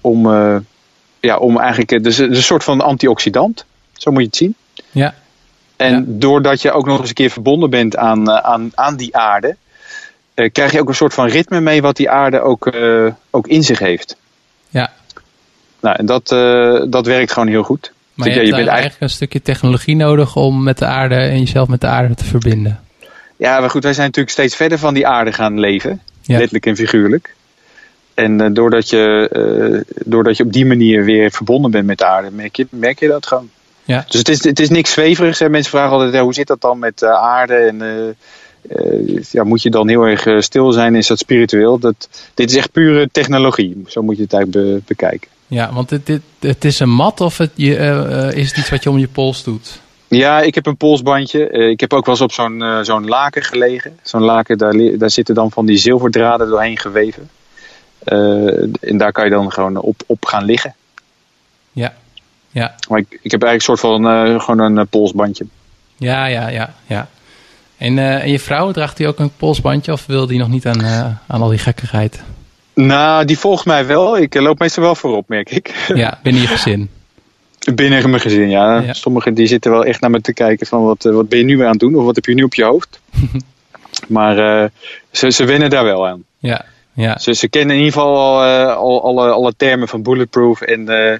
[0.00, 0.28] Om,
[1.20, 3.64] ja, om eigenlijk, dus een soort van antioxidant.
[3.92, 4.54] Zo moet je het zien.
[4.90, 5.14] Ja.
[5.76, 6.04] En Ja.
[6.06, 9.56] doordat je ook nog eens een keer verbonden bent aan, eh, aan, aan die aarde,
[10.34, 13.46] eh, krijg je ook een soort van ritme mee wat die aarde ook, eh, ook
[13.46, 14.16] in zich heeft.
[14.74, 14.92] Ja.
[15.80, 17.92] Nou, en dat, eh, dat werkt gewoon heel goed.
[18.14, 21.14] Maar je, Ja, hebt je bent eigenlijk een stukje technologie nodig om met de aarde
[21.14, 22.80] en jezelf met de aarde te verbinden.
[23.36, 26.00] Ja, maar goed, wij zijn natuurlijk steeds verder van die aarde gaan leven.
[26.20, 26.36] Ja.
[26.36, 27.34] Letterlijk en figuurlijk.
[28.14, 32.06] En eh, doordat, je, eh, doordat je op die manier weer verbonden bent met de
[32.06, 33.50] aarde, merk je, merk je dat gewoon.
[33.84, 34.04] Ja.
[34.08, 35.38] Dus het is, het is niks zweverigs.
[35.38, 35.48] Hè.
[35.48, 37.54] Mensen vragen altijd, ja, hoe zit dat dan met uh, aarde?
[37.54, 38.10] En uh,
[38.68, 40.94] uh, ja, moet je dan heel erg stil zijn?
[40.94, 41.78] Is dat spiritueel?
[41.78, 43.84] Dat, dit is echt pure technologie.
[43.86, 45.28] Zo moet je het eigenlijk be bekijken.
[45.46, 48.82] Ja, want het, dit, het is een mat of het, je, is het iets wat
[48.82, 49.80] je om je pols doet?
[50.08, 51.48] Ja, ik heb een polsbandje.
[51.48, 53.98] ik heb ook wel eens op zo'n zo'n laken gelegen.
[54.02, 57.30] Zo'n laken, daar, daar zitten dan van die zilverdraden doorheen geweven.
[58.80, 60.74] en daar kan je dan gewoon op, op gaan liggen.
[61.72, 61.94] Ja.
[62.50, 62.74] Ja.
[62.88, 65.46] Maar ik, ik heb eigenlijk een soort van gewoon een polsbandje.
[65.96, 67.08] Ja, ja, ja, ja.
[67.84, 70.66] En, uh, en je vrouw, draagt die ook een polsbandje of wil die nog niet
[70.66, 70.84] aan,
[71.26, 72.22] aan al die gekkigheid?
[72.74, 74.18] Nou, die volgt mij wel.
[74.18, 75.74] Ik loop meestal wel voorop, merk ik.
[75.94, 76.90] Ja, binnen je gezin.
[77.74, 78.78] Binnen mijn gezin, ja.
[78.80, 78.92] Ja.
[78.92, 81.44] Sommigen die zitten wel echt naar me te kijken van wat, eh, wat ben je
[81.44, 81.94] nu aan het doen?
[81.94, 83.00] Of wat heb je nu op je hoofd?
[84.08, 84.70] maar eh,
[85.10, 86.24] ze, ze wennen daar wel aan.
[86.38, 90.02] Ja, ja, Ze, ze kennen in ieder geval al, eh, al alle, alle termen van
[90.02, 90.60] bulletproof.
[90.60, 91.18] En eh,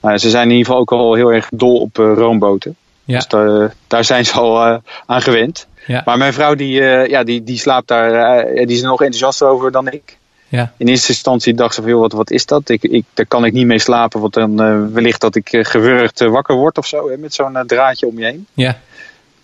[0.00, 2.76] nou, ze zijn in ieder geval ook al heel erg dol op eh, roomboten.
[3.04, 5.66] ja, Dus daar, daar zijn ze al eh, aan gewend.
[5.86, 8.12] Ja, Maar mijn vrouw die, eh, ja, die, die slaapt daar,
[8.44, 10.16] eh, die is er nog enthousiaster over dan ik.
[10.48, 12.68] ja, In eerste instantie dacht ze van, joh, wat, wat is dat?
[12.68, 16.20] Ik, ik, daar kan ik niet mee slapen, want dan eh, wellicht dat ik gewurgd
[16.20, 18.46] wakker word of zo, hè, met zo'n draadje om je heen.
[18.54, 18.78] ja.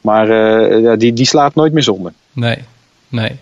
[0.01, 0.33] Maar
[0.81, 2.12] ja, die, die slaapt nooit meer zonder.
[2.33, 2.59] Nee,
[3.09, 3.38] nee.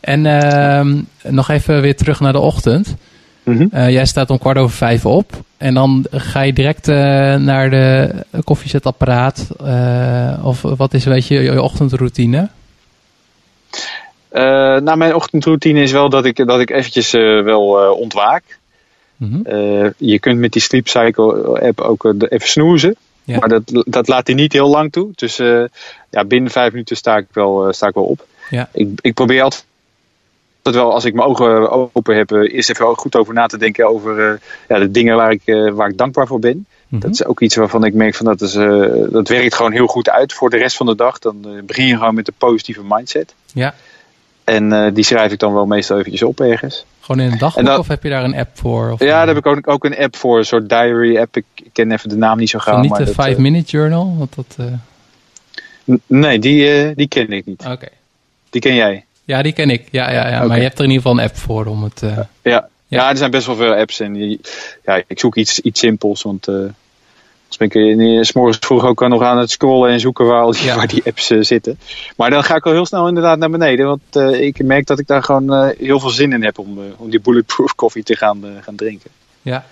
[0.00, 2.94] En ehm, nog even weer terug naar de ochtend.
[3.42, 3.66] Mhm.
[3.70, 5.32] Eh, jij staat om kwart over vijf op.
[5.56, 6.96] En dan ga je direct eh,
[7.34, 8.10] naar de
[8.44, 9.48] koffiezetapparaat.
[9.64, 12.48] eh, of wat is weet je, je ochtendroutine?
[14.82, 18.58] Nou, mijn ochtendroutine is wel dat ik, dat ik eventjes wel ontwaak.
[19.16, 19.40] Mhm.
[19.96, 22.96] Je kunt met die Sleep Cycle app ook even snoezen.
[23.24, 23.38] Ja.
[23.38, 25.10] Maar dat, dat laat hij niet heel lang toe.
[25.14, 25.36] Dus
[26.10, 28.26] ja, binnen vijf minuten sta ik wel, sta ik wel op.
[28.50, 28.68] Ja.
[28.72, 29.64] Ik, ik probeer altijd
[30.62, 33.88] wel, als ik mijn ogen open heb, eh, eerst even goed over na te denken
[33.88, 36.66] over eh, ja, de dingen waar ik, eh, waar ik dankbaar voor ben.
[36.88, 37.00] Mhm.
[37.00, 39.86] Dat is ook iets waarvan ik merk van dat, is, eh, dat werkt gewoon heel
[39.86, 41.18] goed uit voor de rest van de dag.
[41.18, 43.34] Dan eh, begin je gewoon met een positieve mindset.
[43.52, 43.74] Ja,
[44.44, 46.84] En eh, die schrijf ik dan wel meestal eventjes op ergens.
[47.00, 48.90] gewoon in een dagboek dat- of heb je daar een app voor?
[48.90, 51.36] Of Ja, daar heb ik ook, ook een app voor, een soort diary app.
[51.36, 52.80] Ik, ik ken even de naam niet zo Van gauw.
[52.82, 54.14] niet maar de dat, 5 eh, minute journal?
[54.18, 57.64] Want dat, eh, nee, die, eh, die ken ik niet.
[57.70, 57.88] Oké.
[58.50, 59.04] Die ken jij.
[59.30, 59.88] Ja, die ken ik.
[59.90, 60.44] Ja, ja, ja.
[60.44, 62.02] Maar je hebt er in ieder geval een app voor om het...
[62.02, 62.28] eh, Ja.
[62.42, 62.68] Ja.
[62.86, 63.10] Ja.
[63.10, 64.00] er zijn best wel veel apps.
[64.00, 64.14] En
[64.84, 66.22] ja, ik zoek iets, iets simpels.
[66.22, 66.54] Want eh
[67.48, 67.70] als ben
[68.18, 70.76] ik s morgens vroeg ook nog aan het scrollen en zoeken waar, al die, Ja.
[70.76, 71.78] waar die apps eh, zitten.
[72.16, 73.86] Maar dan ga ik al heel snel inderdaad naar beneden.
[73.86, 76.78] Want eh, ik merk dat ik daar gewoon eh, heel veel zin in heb om,
[76.78, 79.10] eh, om die bulletproof koffie te gaan, eh, gaan drinken.
[79.42, 79.64] ja,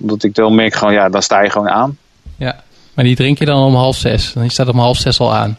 [0.00, 1.98] Omdat ik dan merk gewoon, ja, dan sta je gewoon aan.
[2.36, 2.62] ja.
[2.94, 4.32] Maar die drink je dan om half zes.
[4.32, 5.58] Dan staat om half zes al aan.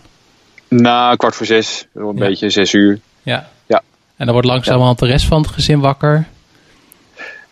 [0.68, 2.12] Na kwart voor zes, een Ja.
[2.14, 3.00] beetje zes uur.
[3.28, 3.48] Ja.
[3.66, 3.82] Ja.
[4.16, 6.28] En dan wordt langzamerhand de rest van het gezin wakker.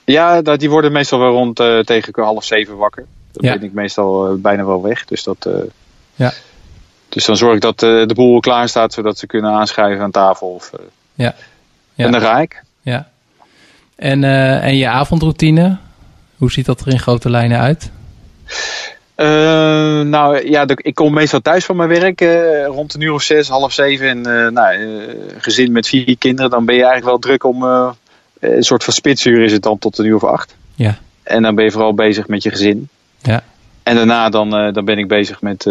[0.03, 3.05] Ja, dat, die worden meestal wel rond eh, tegen half zeven wakker.
[3.31, 3.57] Dan Ja.
[3.59, 5.05] ben ik meestal eh, bijna wel weg.
[5.05, 5.53] Dus, dat, eh,
[6.15, 6.31] Ja.
[7.09, 10.47] dus dan zorg ik dat de boel klaar staat, zodat ze kunnen aanschuiven aan tafel.
[10.47, 10.71] Of,
[11.13, 11.33] Ja.
[11.93, 12.05] Ja.
[12.05, 12.63] En dan ga ik.
[12.81, 13.07] Ja.
[13.95, 15.77] En, en je avondroutine?
[16.37, 17.91] Hoe ziet dat er in grote lijnen uit?
[20.09, 23.47] Nou ja, ik kom meestal thuis van mijn werk eh, rond een uur of zes,
[23.47, 24.07] half zeven.
[24.07, 27.63] En eh, nou, eh, gezin met vier kinderen, dan ben je eigenlijk wel druk om...
[28.39, 30.55] een soort van spitsuur is het dan tot een uur of acht.
[30.75, 30.97] Ja.
[31.23, 32.89] En dan ben je vooral bezig met je gezin.
[33.21, 33.43] Ja.
[33.83, 35.69] En daarna dan, dan ben ik bezig met,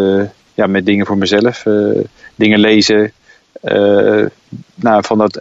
[0.54, 1.64] ja, met dingen voor mezelf.
[2.34, 3.12] dingen lezen.
[4.74, 5.38] Nou, van dat,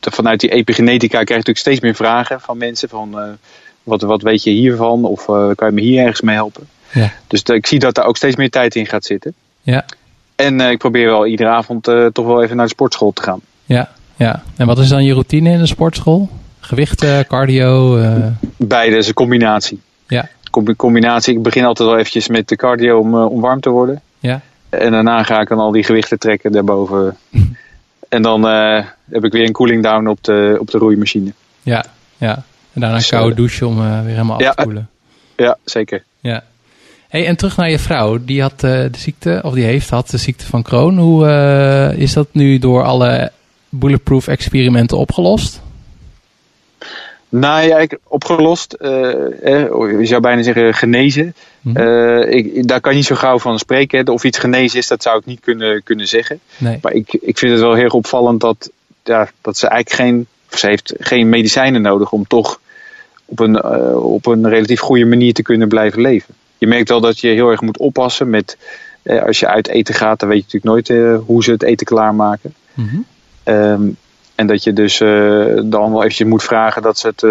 [0.00, 2.88] vanuit die epigenetica krijg je natuurlijk steeds meer vragen van mensen.
[2.88, 3.38] Van,
[3.82, 5.04] wat, wat weet je hiervan?
[5.04, 6.68] Of kan je me hier ergens mee helpen?
[6.92, 7.12] Ja.
[7.26, 9.34] Dus ik zie dat daar ook steeds meer tijd in gaat zitten.
[9.62, 9.84] Ja.
[10.36, 13.22] En eh, ik probeer wel iedere avond eh, toch wel even naar de sportschool te
[13.22, 13.40] gaan.
[13.64, 13.90] Ja.
[14.16, 14.42] ja.
[14.56, 16.28] En wat is dan je routine in de sportschool?
[16.60, 17.96] Gewichten, cardio?
[17.98, 19.80] eh, Beide is een combinatie.
[20.06, 20.28] Ja.
[20.50, 21.36] Combi- combinatie.
[21.36, 24.00] Ik begin altijd wel eventjes met de cardio om, om warm te worden.
[24.18, 24.40] Ja.
[24.68, 27.16] En daarna ga ik dan al die gewichten trekken daarboven.
[28.08, 28.42] en dan
[29.10, 31.32] heb ik weer een cooling down op de, op de roeimachine.
[31.62, 31.84] ja.
[32.16, 32.34] Ja.
[32.72, 34.88] En daarna een Dus, koude douche om weer helemaal af te koelen.
[35.36, 36.04] Ja, zeker.
[36.20, 36.42] Ja.
[37.08, 38.18] Hey, en terug naar je vrouw.
[38.24, 40.96] Die had eh, de ziekte, of die heeft had de ziekte van Crohn.
[40.96, 43.32] Hoe eh, is dat nu door alle
[43.68, 45.60] bulletproof experimenten opgelost?
[47.28, 48.72] Nou ja, ik, opgelost.
[48.72, 51.34] eh, eh, je zou bijna zeggen genezen.
[51.60, 52.20] Mhm.
[52.28, 54.04] Ik, daar kan je niet zo gauw van spreken.
[54.04, 54.12] hè.
[54.12, 56.40] Of iets genezen is, dat zou ik niet kunnen, kunnen zeggen.
[56.56, 56.78] Nee.
[56.82, 58.70] Maar ik, ik vind het wel heel opvallend dat,
[59.04, 62.60] ja, dat ze eigenlijk geen, of ze heeft geen medicijnen nodig om toch
[63.24, 66.34] op een, op een relatief goede manier te kunnen blijven leven.
[66.58, 68.58] Je merkt wel dat je heel erg moet oppassen met,
[69.02, 71.62] eh, als je uit eten gaat, dan weet je natuurlijk nooit eh, hoe ze het
[71.62, 72.54] eten klaarmaken.
[72.74, 72.96] Mhm.
[73.42, 73.82] Ehm,
[74.38, 75.08] en dat je dus eh,
[75.64, 77.30] dan wel eventjes moet vragen dat ze het eh,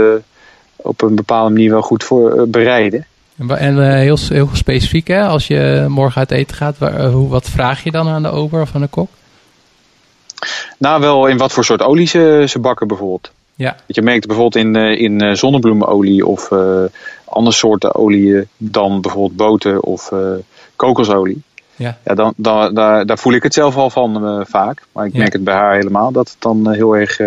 [0.75, 3.05] op een bepaalde manier wel goed voor, bereiden.
[3.37, 5.21] En, heel, heel specifiek, hè?
[5.21, 8.61] als je morgen uit eten gaat, waar, hoe, wat vraag je dan aan de ober
[8.61, 9.09] of aan de kok?
[10.77, 13.31] Nou, wel in wat voor soort olie ze, ze bakken bijvoorbeeld.
[13.55, 13.75] Ja.
[13.85, 16.49] Je merkt bijvoorbeeld in, in zonnebloemenolie of
[17.37, 20.31] andere soorten oliën dan bijvoorbeeld boter of eh,
[20.75, 21.41] kokosolie.
[21.75, 21.97] Ja.
[22.05, 24.83] Ja, dan, dan, daar, daar voel ik het zelf al van eh, vaak.
[24.91, 25.17] Maar ik Ja.
[25.19, 27.19] merk het bij haar helemaal dat het dan eh, heel erg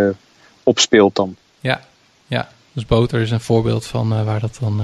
[0.62, 1.37] opspeelt dan.
[1.61, 1.81] Ja,
[2.27, 2.49] ja.
[2.73, 4.77] Dus boter is een voorbeeld van waar dat dan,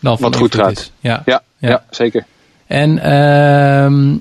[0.00, 0.70] dan van Wat goed gaat.
[0.70, 0.92] is.
[1.00, 1.22] Ja.
[1.24, 1.68] Ja, Ja.
[1.68, 1.84] ja.
[1.90, 2.24] zeker.
[2.66, 4.16] En ehm,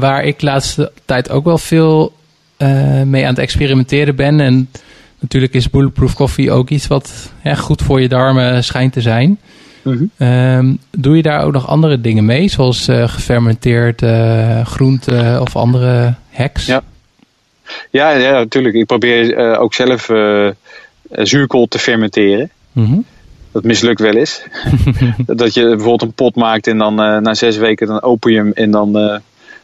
[0.00, 2.12] waar ik de laatste tijd ook wel veel
[3.04, 4.40] mee aan het experimenteren ben.
[4.40, 4.70] En
[5.18, 9.38] natuurlijk is bulletproof koffie ook iets wat ja, goed voor je darmen schijnt te zijn.
[10.16, 15.56] Ehm, doe je daar ook nog andere dingen mee, zoals uh, gefermenteerd uh, groente of
[15.56, 16.66] andere hacks?
[16.66, 16.82] Ja,
[17.90, 18.74] ja, ja natuurlijk.
[18.74, 20.10] Ik probeer uh, ook zelf
[21.10, 22.50] zuurkool te fermenteren.
[22.72, 23.04] Mm
[23.52, 24.42] Dat mislukt wel eens.
[25.26, 28.52] dat je bijvoorbeeld een pot maakt en dan na zes weken dan open je hem
[28.52, 28.90] en dan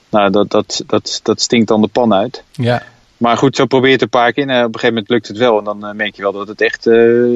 [0.09, 2.43] nou, dat, dat, dat, dat stinkt dan de pan uit.
[2.53, 2.83] Ja.
[3.17, 5.29] Maar goed, zo probeer je het een paar keer en op een gegeven moment lukt
[5.29, 5.59] het wel.
[5.59, 6.83] En dan merk je wel dat het echt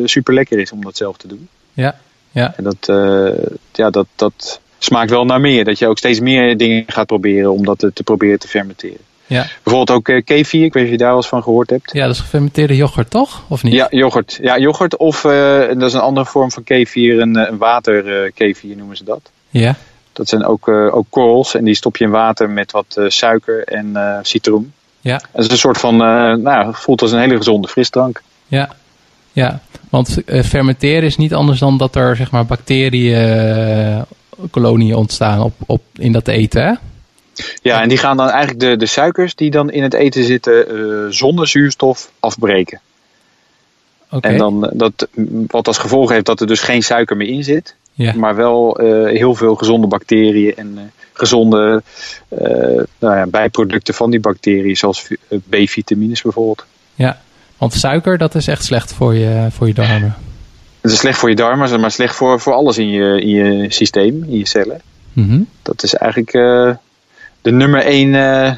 [0.04, 1.48] super lekker is om dat zelf te doen.
[1.72, 1.98] Ja.
[2.30, 2.54] Ja.
[2.56, 5.64] En dat, uh, ja, dat, dat smaakt wel naar meer.
[5.64, 9.00] Dat je ook steeds meer dingen gaat proberen om dat te, proberen te fermenteren.
[9.26, 9.46] Ja.
[9.62, 11.92] Bijvoorbeeld ook uh, kefir, ik weet niet of je daar wel eens van gehoord hebt.
[11.92, 13.42] Ja, dat is gefermenteerde yoghurt, toch?
[13.48, 13.72] Of niet?
[13.72, 14.38] Ja, yoghurt.
[14.42, 18.96] Ja, yoghurt of uh, dat is een andere vorm van kefir, een, een waterkefir noemen
[18.96, 19.30] ze dat.
[19.48, 19.76] Ja.
[20.12, 24.18] Dat zijn ook, ook korrels en die stop je in water met wat suiker en
[24.22, 24.72] citroen.
[25.08, 25.20] Ja.
[25.32, 28.22] Dat is een soort van, nou, voelt als een hele gezonde frisdrank.
[28.46, 28.68] Ja,
[29.32, 29.60] ja.
[29.90, 35.82] Want uh, fermenteren is niet anders dan dat er zeg maar bacteriënkoloniën ontstaan op, op,
[35.94, 36.62] in dat eten.
[36.62, 36.72] Hè?
[37.62, 40.76] Ja, en die gaan dan eigenlijk de, de suikers die dan in het eten zitten
[40.76, 42.80] uh, zonder zuurstof afbreken.
[44.10, 44.32] Okay.
[44.32, 45.08] En dan dat,
[45.46, 47.74] wat als gevolg heeft dat er dus geen suiker meer in zit.
[47.92, 48.14] Ja.
[48.14, 51.82] Maar wel heel veel gezonde bacteriën en gezonde
[52.98, 55.08] nou ja, bijproducten van die bacteriën, zoals
[55.48, 56.64] B-vitamines bijvoorbeeld.
[56.94, 57.20] Ja,
[57.58, 60.16] want suiker, dat is echt slecht voor je, voor je darmen.
[60.80, 63.70] Het is slecht voor je darmen, maar slecht voor, voor alles in je, in je
[63.70, 64.80] systeem, in je cellen.
[65.12, 65.46] Mm -hmm.
[65.62, 66.74] Dat is eigenlijk uh,
[67.42, 68.52] de nummer één uh,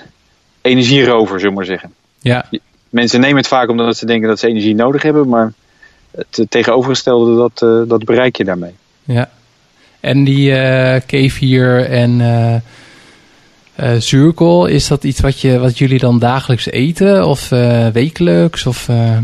[0.61, 1.93] energierover, zullen we maar zeggen.
[2.19, 2.45] Ja.
[2.89, 5.53] Mensen nemen het vaak omdat ze denken dat ze energie nodig hebben, maar
[6.11, 8.75] het tegenovergestelde, dat, uh, dat bereik je daarmee.
[9.05, 9.31] Ja.
[10.01, 10.53] En die
[11.07, 12.21] kefir en
[13.83, 18.67] uh, zuurkool, is dat iets wat, je, wat jullie dan dagelijks eten of uh, wekelijks?
[18.67, 19.19] Of, uh...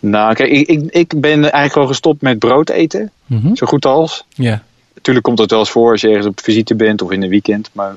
[0.00, 3.56] Nou, kijk, ik, ik, ik, ben eigenlijk al gestopt met brood eten, mm -hmm.
[3.56, 4.24] zo goed als.
[4.28, 4.62] Ja.
[4.94, 7.28] Natuurlijk komt dat wel eens voor als je ergens op visite bent of in een
[7.28, 7.94] weekend, maar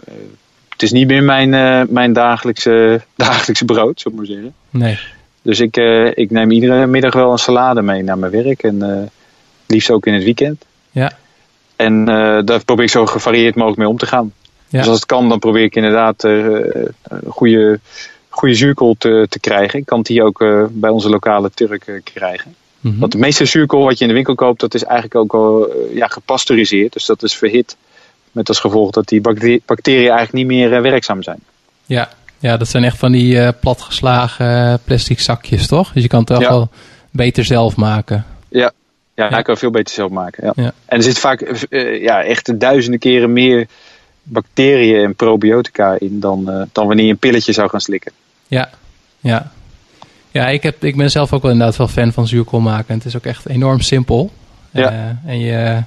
[0.70, 1.50] het is niet meer mijn,
[1.94, 4.54] mijn dagelijkse, dagelijkse brood, zou ik maar zeggen.
[4.70, 5.00] Nee.
[5.42, 5.78] Dus ik,
[6.14, 9.10] ik neem iedere middag wel een salade mee naar mijn werk en
[9.66, 10.66] liefst ook in het weekend.
[10.92, 11.12] Ja.
[11.78, 12.06] En
[12.46, 14.34] daar probeer ik zo gevarieerd mogelijk mee om te gaan.
[14.70, 14.80] Ja.
[14.80, 16.58] Dus als het kan, dan probeer ik inderdaad uh,
[17.28, 17.80] goede,
[18.30, 19.80] goede zuurkool te, te krijgen.
[19.80, 22.56] Ik kan het hier ook uh, bij onze lokale Turk uh, krijgen.
[22.80, 23.00] Mm -hmm.
[23.00, 25.74] Want de meeste zuurkool wat je in de winkel koopt, dat is eigenlijk ook al
[25.94, 26.94] ja, gepasteuriseerd.
[26.94, 27.78] Dus dat is verhit.
[28.32, 29.22] Met als gevolg dat die
[29.66, 31.40] bacteriën eigenlijk niet meer werkzaam zijn.
[31.86, 32.10] Ja.
[32.40, 35.92] ja, dat zijn echt van die platgeslagen plastic zakjes, toch?
[35.94, 36.50] Dus je kan het toch Ja.
[36.50, 36.70] wel
[37.12, 38.26] beter zelf maken.
[39.18, 40.46] Ja, ja, hij kan veel beter zelf maken.
[40.46, 40.64] Ja.
[40.64, 40.72] Ja.
[40.86, 43.68] En er zit vaak eh, ja, echt duizenden keren meer
[44.24, 48.12] bacteriën en probiotica in dan, eh, dan wanneer je een pilletje zou gaan slikken.
[48.48, 48.70] Ja,
[49.20, 49.52] ja.
[50.32, 52.88] Ja, ik, heb, ik ben zelf ook wel inderdaad wel fan van zuurkool maken.
[52.88, 54.32] En het is ook echt enorm simpel.
[54.72, 54.92] Ja.
[54.92, 55.84] Eh, en je,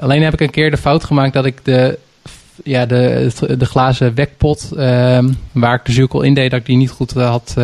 [0.00, 1.98] alleen heb ik een keer de fout gemaakt dat ik de,
[2.64, 6.76] ja, de, de glazen wekpot ehm, waar ik de zuurkool in deed, dat ik die
[6.76, 7.54] niet goed had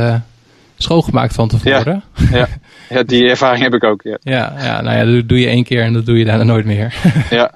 [0.76, 2.02] schoongemaakt van tevoren.
[2.14, 2.48] Ja, ja
[3.06, 4.02] die ervaring heb ik ook.
[4.02, 4.16] Ja.
[4.22, 6.64] Ja, ja, nou ja, dat doe je één keer en dat doe je daarna nooit
[6.64, 6.94] meer.
[7.30, 7.50] Ja.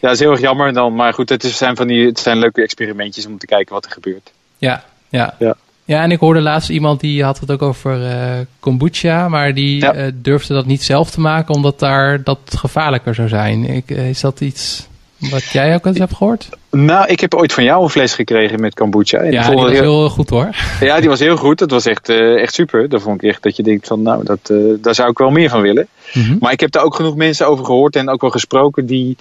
[0.00, 0.94] dat is heel erg jammer dan.
[0.94, 3.90] Maar goed, het, zijn van die, het zijn leuke experimentjes om te kijken wat er
[3.90, 4.32] gebeurt.
[4.58, 5.34] Ja, ja.
[5.38, 5.56] Ja.
[5.84, 9.80] Ja, en ik hoorde laatst iemand die had het ook over eh, kombucha, maar die
[9.80, 9.92] Ja.
[9.94, 13.64] eh, durfde dat niet zelf te maken omdat daar dat gevaarlijker zou zijn.
[13.64, 16.48] Ik, eh, is dat iets wat jij ook eens hebt gehoord?
[16.70, 19.18] Nou, ik heb ooit van jou een fles gekregen met kombucha.
[19.18, 20.48] En Ja, die was heel- heel goed hoor.
[20.80, 21.58] Ja, die was heel goed.
[21.58, 22.88] Dat was echt, eh, echt super.
[22.88, 25.30] Daar vond ik echt dat je denkt van, nou, dat, eh, daar zou ik wel
[25.30, 25.86] meer van willen.
[26.14, 26.36] Mhm.
[26.40, 29.16] Maar ik heb daar ook genoeg mensen over gehoord en ook wel gesproken die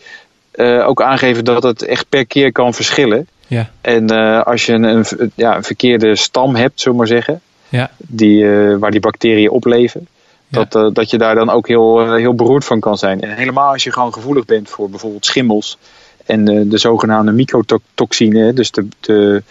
[0.52, 3.28] eh, ook aangeven dat het echt per keer kan verschillen.
[3.48, 4.10] Ja, En
[4.44, 8.46] als je een, een, ja, een verkeerde stam hebt, zullen we maar zeggen, ja, die,
[8.80, 10.08] waar die bacteriën opleven,
[10.48, 10.66] Ja.
[10.66, 13.22] dat, eh, dat je daar dan ook heel, eh, heel beroerd van kan zijn.
[13.22, 15.78] En helemaal als je gewoon gevoelig bent voor bijvoorbeeld schimmels
[16.26, 19.44] en eh, de zogenaamde mycotoxine, dus de, de,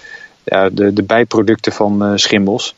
[0.44, 2.74] ja, de, de bijproducten van schimmels,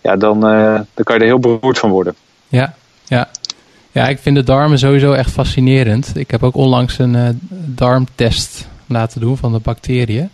[0.00, 2.14] ja, dan, dan kan je er heel beroerd van worden.
[2.48, 2.74] ja,
[3.06, 3.28] ja.
[3.92, 6.12] Ja, ik vind de darmen sowieso echt fascinerend.
[6.14, 10.30] Ik heb ook onlangs een darmtest laten doen van de bacteriën.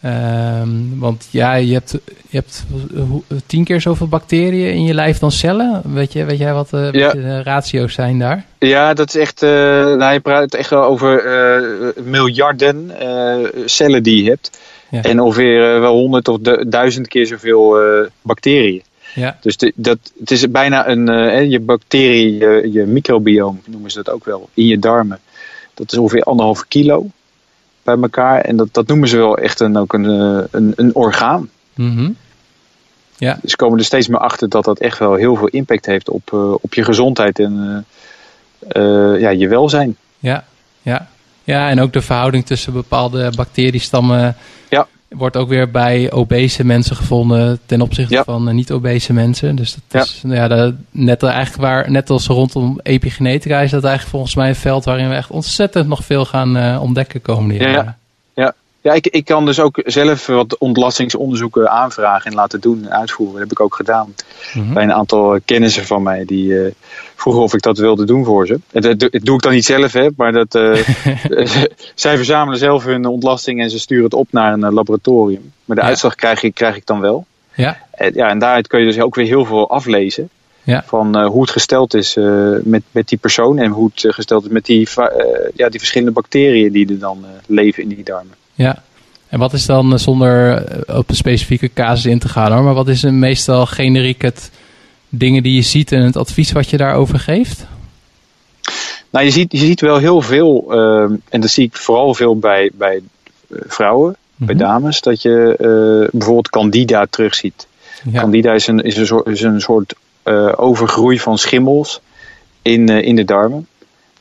[0.00, 1.90] Ehm, want ja, je hebt,
[2.28, 2.64] je hebt
[3.08, 5.82] hoe- tien keer zoveel bacteriën in je lijf dan cellen.
[5.92, 8.44] Weet, je, weet jij wat, eh, de ratio's zijn daar?
[8.58, 9.42] Ja, dat is echt.
[9.42, 9.50] eh
[9.96, 14.60] nou, je praat echt wel over eh, miljarden eh, cellen die je hebt.
[14.90, 15.02] Ja.
[15.02, 18.82] En ongeveer eh, wel honderd of du- duizend keer zoveel eh, bacteriën.
[19.14, 21.08] Ja, Dus de, dat, het is bijna een.
[21.08, 25.18] eh, je bacterie, je, je microbioom noemen ze dat ook wel, in je darmen.
[25.74, 27.06] Dat is ongeveer anderhalve kilo
[27.94, 28.40] bij elkaar.
[28.40, 31.50] En dat, dat noemen ze wel echt een, ook een, eh, een, een orgaan.
[31.74, 32.10] Mhm.
[33.16, 35.86] ja, Dus ze komen er steeds meer achter dat dat echt wel heel veel impact
[35.86, 37.38] heeft op, eh, op je gezondheid.
[37.38, 37.86] En
[39.18, 39.96] ja, je welzijn.
[40.18, 40.44] Ja,
[40.82, 41.08] ja.
[41.44, 44.36] ja, en ook de verhouding tussen bepaalde bacteriestammen
[44.68, 44.86] ja.
[45.10, 49.56] Wordt ook weer bij obese mensen gevonden ten opzichte van niet-obese mensen.
[49.56, 50.44] Dus dat is ja.
[50.44, 54.84] ja net, eigenlijk waar, net als rondom epigenetica is dat eigenlijk volgens mij een veld
[54.84, 57.84] waarin we echt ontzettend nog veel gaan ontdekken komende jaren.
[57.84, 57.98] Ja,
[58.82, 63.32] ja, ik, ik kan dus ook zelf wat ontlastingsonderzoeken aanvragen en laten doen en uitvoeren.
[63.34, 64.14] Dat heb ik ook gedaan.
[64.54, 64.72] Mhm.
[64.72, 66.70] Bij een aantal kennissen van mij die uh,
[67.14, 68.60] vroegen of ik dat wilde doen voor ze.
[68.70, 70.84] Dat, doe ik dan niet zelf, hè, maar dat, uh,
[71.94, 75.52] zij verzamelen zelf hun ontlasting en ze sturen het op naar een laboratorium.
[75.64, 77.26] Maar de uitslag krijg ik, krijg ik dan wel.
[77.54, 77.78] Ja.
[77.90, 80.28] En, ja, en daaruit kun je dus ook weer heel veel aflezen.
[80.62, 80.82] Ja.
[80.86, 84.44] Van uh, hoe het gesteld is uh, met, met die persoon en hoe het gesteld
[84.44, 84.88] is met die,
[85.54, 88.38] ja, die verschillende bacteriën die er dan leven in die darmen.
[88.60, 88.82] Ja,
[89.28, 92.62] en wat is dan, eh, zonder eh, op een specifieke casus in te gaan hoor,
[92.62, 94.50] maar wat is meestal generiek het
[95.08, 97.66] dingen die je ziet en het advies wat je daarover geeft?
[99.10, 102.38] Nou, je ziet, je ziet wel heel veel, uh, en dat zie ik vooral veel
[102.38, 103.00] bij, bij
[103.48, 104.64] vrouwen, bij mhm.
[104.64, 107.66] dames, dat je uh, bijvoorbeeld candida terugziet.
[108.10, 108.20] Ja.
[108.20, 109.94] Candida is een, is een soort, is een soort
[110.24, 112.00] uh, overgroei van schimmels
[112.62, 113.66] in, in de darmen,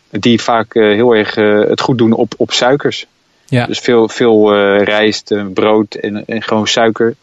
[0.10, 1.36] die vaak heel erg
[1.70, 3.08] het goed doen op, op suikers.
[3.50, 3.66] Ja.
[3.66, 7.16] Dus veel, veel uh, rijst, uh, brood en, en gewoon suiker,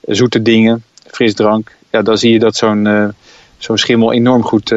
[0.00, 1.76] uh, zoete dingen, frisdrank.
[1.90, 3.14] Ja, dan zie je dat zo'n
[3.58, 4.74] zo'n schimmel enorm goed,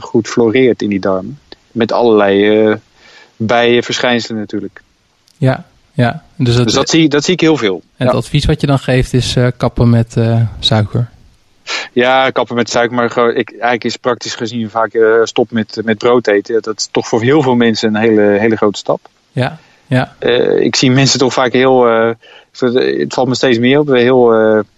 [0.00, 1.38] goed floreert in die darmen.
[1.72, 2.76] Met allerlei
[3.36, 4.82] bijenverschijnselen natuurlijk.
[5.36, 6.22] Ja, ja.
[6.36, 7.82] Dus, dat, dus dat, zie, dat zie ik heel veel.
[7.96, 10.16] En het advies wat je dan geeft is kappen met
[10.58, 11.08] suiker?
[11.92, 15.98] Ja, kappen met suiker, maar gewoon, ik, eigenlijk is praktisch gezien vaak stop met, met
[15.98, 16.62] brood eten.
[16.62, 19.08] Dat is toch voor heel veel mensen een hele, hele grote stap.
[19.32, 19.58] Ja.
[19.90, 20.14] Ja.
[20.20, 22.10] Uh, ik zie mensen toch vaak heel, uh,
[22.58, 24.34] het valt me steeds meer op, heel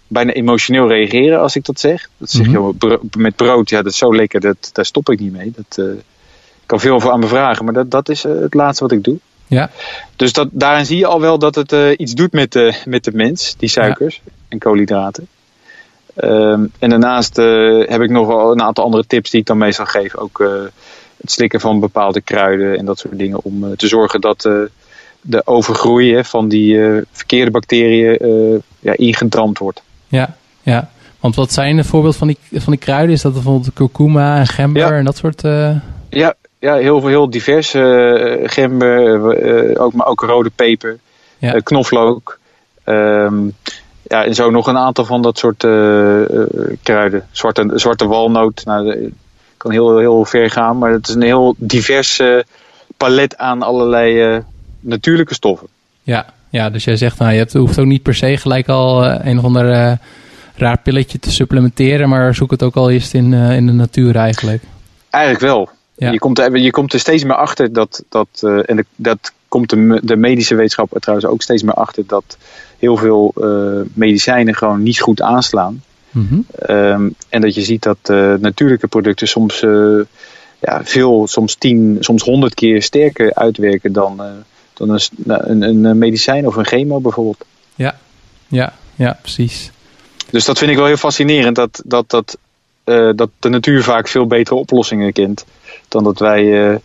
[0.07, 2.09] bijna emotioneel reageren als ik dat zeg.
[2.17, 2.99] Dat zeg je mm -hmm.
[3.17, 5.53] met brood, ja dat is zo lekker, dat, daar stop ik niet mee.
[5.55, 8.91] Dat, ik kan veel voor aan me vragen, maar dat, dat is het laatste wat
[8.91, 9.17] ik doe.
[9.47, 9.69] Ja.
[10.15, 13.11] Dus dat, daarin zie je al wel dat het iets doet met de, met de
[13.13, 14.31] mens, die suikers ja.
[14.49, 15.27] en koolhydraten.
[16.23, 17.35] Um, en daarnaast
[17.87, 20.15] heb ik nog wel een aantal andere tips die ik dan meestal geef.
[20.15, 20.39] Ook
[21.17, 24.49] het slikken van bepaalde kruiden en dat soort dingen om te zorgen dat
[25.25, 29.81] de overgroei hè, van die uh, verkeerde bacteriën uh, ja, ingedampt wordt.
[30.07, 30.89] Ja, ja.
[31.19, 33.15] Want wat zijn de voorbeeld van die, van die kruiden?
[33.15, 35.43] Is dat bijvoorbeeld kurkuma en gember en dat soort...
[35.43, 35.75] Uh...
[36.09, 37.69] Ja, ja, heel, heel divers.
[38.43, 40.99] gember, ook, maar ook rode peper,
[41.37, 41.59] ja.
[41.59, 42.39] knoflook.
[42.85, 43.53] Um,
[44.01, 45.59] ja, en zo nog een aantal van dat soort
[46.83, 47.27] kruiden.
[47.31, 49.13] Zwarte, zwarte walnoot, nou,
[49.57, 50.77] kan heel, heel ver gaan.
[50.77, 52.21] Maar het is een heel divers
[52.97, 54.43] palet aan allerlei
[54.83, 55.67] natuurlijke stoffen.
[56.03, 59.05] Ja, ja dus jij zegt, nou, je hebt, hoeft ook niet per se gelijk al
[59.05, 59.91] uh, een of ander uh,
[60.55, 64.15] raar pilletje te supplementeren, maar zoek het ook al eerst in, uh, in de natuur
[64.15, 64.63] eigenlijk.
[65.09, 65.69] Eigenlijk wel.
[65.95, 66.11] Ja.
[66.11, 68.27] Je, komt er, je komt er steeds meer achter dat, dat
[68.65, 72.37] en de, dat komt de, de medische wetenschap er trouwens ook steeds meer achter, dat
[72.79, 73.33] heel veel
[73.93, 75.83] medicijnen gewoon niet goed aanslaan.
[76.11, 76.45] Mm -hmm.
[76.75, 77.97] um, en dat je ziet dat
[78.39, 79.59] natuurlijke producten soms
[80.59, 84.21] ja, veel, soms tien, soms honderd keer sterker uitwerken dan
[84.87, 87.45] dan een, een, een medicijn of een chemo bijvoorbeeld.
[87.75, 87.95] Ja,
[88.47, 89.71] ja, ja, precies.
[90.29, 92.37] Dus dat vind ik wel heel fascinerend, dat, dat, dat,
[92.85, 95.45] uh, dat de natuur vaak veel betere oplossingen kent
[95.87, 96.75] dan dat wij uh,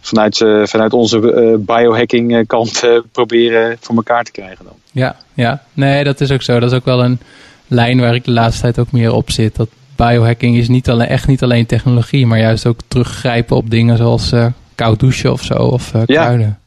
[0.00, 2.82] vanuit, uh, vanuit onze biohacking kant
[3.12, 4.74] proberen voor elkaar te krijgen dan.
[4.92, 6.58] Ja, ja, nee, dat is ook zo.
[6.58, 7.20] Dat is ook wel een
[7.66, 9.56] lijn waar ik de laatste tijd ook meer op zit.
[9.56, 13.96] Dat biohacking is niet alleen, echt niet alleen technologie, maar juist ook teruggrijpen op dingen
[13.96, 14.32] zoals
[14.74, 16.46] koud douchen of zo, of kruiden.
[16.46, 16.58] Ja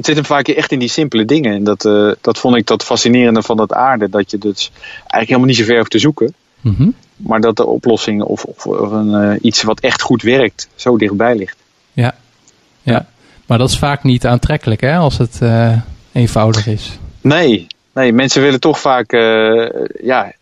[0.00, 1.54] het zit hem vaak echt in die simpele dingen.
[1.54, 4.08] En dat, uh, dat vond ik dat fascinerende van dat aarde.
[4.08, 6.34] Dat je dus eigenlijk helemaal niet zo ver hoeft te zoeken.
[6.60, 6.94] Mm -hmm.
[7.16, 10.96] Maar dat de oplossing of, of, of een, uh, iets wat echt goed werkt, zo
[10.96, 11.56] dichtbij ligt.
[11.92, 12.14] Ja.
[12.82, 13.06] ja,
[13.46, 15.76] maar dat is vaak niet aantrekkelijk hè, als het uh,
[16.12, 16.98] eenvoudig is.
[17.20, 19.10] Nee, nee, mensen willen toch vaak,
[20.02, 20.32] ja,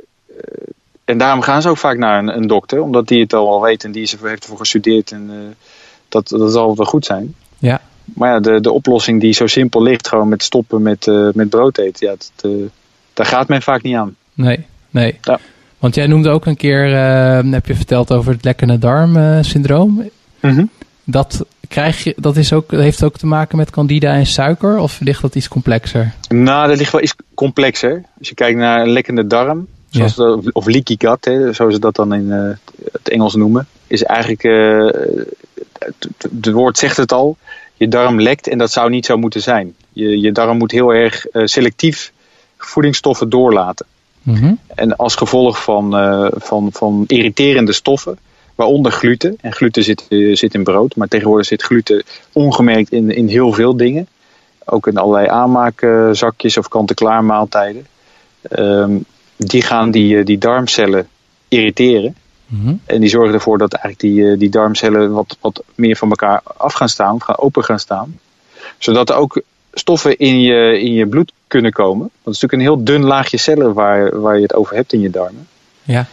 [1.05, 2.83] en daarom gaan ze ook vaak naar een, een, dokter.
[2.83, 5.57] Omdat die het al weet en die heeft ervoor gestudeerd en
[6.09, 7.35] dat, dat zal wel goed zijn.
[7.59, 7.81] Ja.
[8.15, 11.49] Maar ja, de, de oplossing die zo simpel ligt, gewoon met stoppen met, uh, met
[11.49, 12.67] brood eten, ja, dat, uh,
[13.15, 14.17] daar gaat men vaak niet aan.
[14.35, 15.19] Nee, nee.
[15.23, 15.39] Ja.
[15.79, 20.11] Want jij noemde ook een keer, uh, heb je verteld over het lekkende darm syndroom.
[20.41, 20.71] Mm -hmm.
[21.05, 25.01] Dat, krijg je, dat is ook, heeft ook te maken met candida en suiker, of
[25.01, 26.15] ligt dat iets complexer?
[26.29, 28.03] Nou, dat ligt wel iets complexer.
[28.19, 30.39] Als je kijkt naar een lekkende darm, zoals ja.
[30.53, 32.31] of leaky gut, hè, zoals ze dat dan in
[32.93, 34.43] het Engels noemen, is eigenlijk,
[36.19, 37.37] het woord zegt het al,
[37.79, 39.75] je darm lekt en dat zou niet zo moeten zijn.
[39.93, 42.13] Je, je darm moet heel erg uh, selectief
[42.57, 43.87] voedingsstoffen doorlaten.
[44.23, 44.59] Mm -hmm.
[44.75, 48.19] En als gevolg van, uh, van, van irriterende stoffen
[48.55, 49.37] waaronder gluten.
[49.41, 52.03] En gluten zit, zit in brood, maar tegenwoordig zit gluten
[52.33, 54.09] ongemerkt in, in heel veel dingen.
[54.65, 57.87] Ook in allerlei aanmaakzakjes of kant-en-klaar maaltijden.
[58.43, 58.97] Ehm,
[59.37, 61.09] die gaan die, die darmcellen
[61.49, 62.17] irriteren.
[62.49, 62.75] Mhm.
[62.85, 66.73] En die zorgen ervoor dat eigenlijk die, die darmcellen wat, wat meer van elkaar af
[66.73, 68.19] gaan staan, gaan open gaan staan.
[68.79, 69.43] Zodat er ook
[69.73, 71.99] stoffen in je, in je bloed kunnen komen.
[71.99, 74.93] Want het is natuurlijk een heel dun laagje cellen waar, waar je het over hebt
[74.93, 75.49] in je darmen.
[75.83, 76.07] Ja.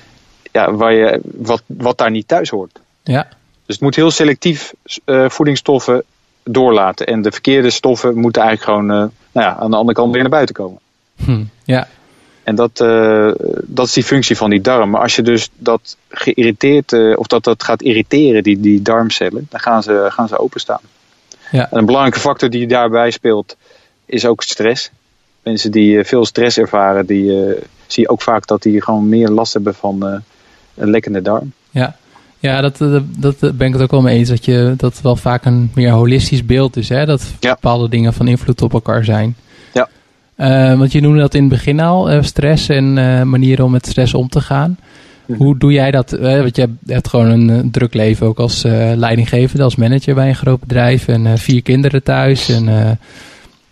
[0.52, 2.80] Ja, waar je, wat, wat daar niet thuis hoort.
[3.04, 3.28] Ja.
[3.66, 4.74] Dus het moet heel selectief
[5.06, 6.04] uh, voedingsstoffen
[6.44, 7.08] doorlaten.
[7.08, 10.22] En de verkeerde stoffen moeten eigenlijk gewoon uh, nou ja, aan de andere kant weer
[10.22, 10.80] naar buiten komen.
[11.16, 11.44] Hm.
[11.64, 11.88] Ja.
[12.46, 13.32] En dat, uh,
[13.64, 14.90] dat is die functie van die darm.
[14.90, 19.60] Maar als je dus dat geïrriteerd, of dat dat gaat irriteren, die, die darmcellen, dan
[19.60, 20.82] gaan ze, gaan ze openstaan.
[21.52, 21.72] Ja.
[21.72, 23.56] En een belangrijke factor die daarbij speelt,
[24.06, 24.92] is ook stress.
[25.44, 27.30] Mensen die veel stress ervaren, die
[27.88, 30.22] zie je ook vaak dat die gewoon meer last hebben van
[30.76, 31.54] een lekkende darm.
[31.70, 31.96] Ja,
[32.40, 34.30] ja dat, dat, dat ben ik het ook wel mee eens.
[34.30, 36.90] Dat, je, dat wel vaak een meer holistisch beeld is.
[36.90, 37.06] Hè?
[37.06, 37.54] Dat Ja.
[37.54, 39.36] bepaalde dingen van invloed op elkaar zijn.
[40.36, 42.10] Eh, want je noemde dat in het begin al.
[42.10, 44.78] eh, stress en eh, manieren om met stress om te gaan.
[45.26, 45.38] Mhm.
[45.38, 46.12] Hoe doe jij dat?
[46.20, 48.64] want je hebt gewoon een druk leven ook als
[48.96, 51.08] leidinggevende, als manager bij een groot bedrijf.
[51.08, 52.50] En vier kinderen thuis.
[52.50, 53.00] En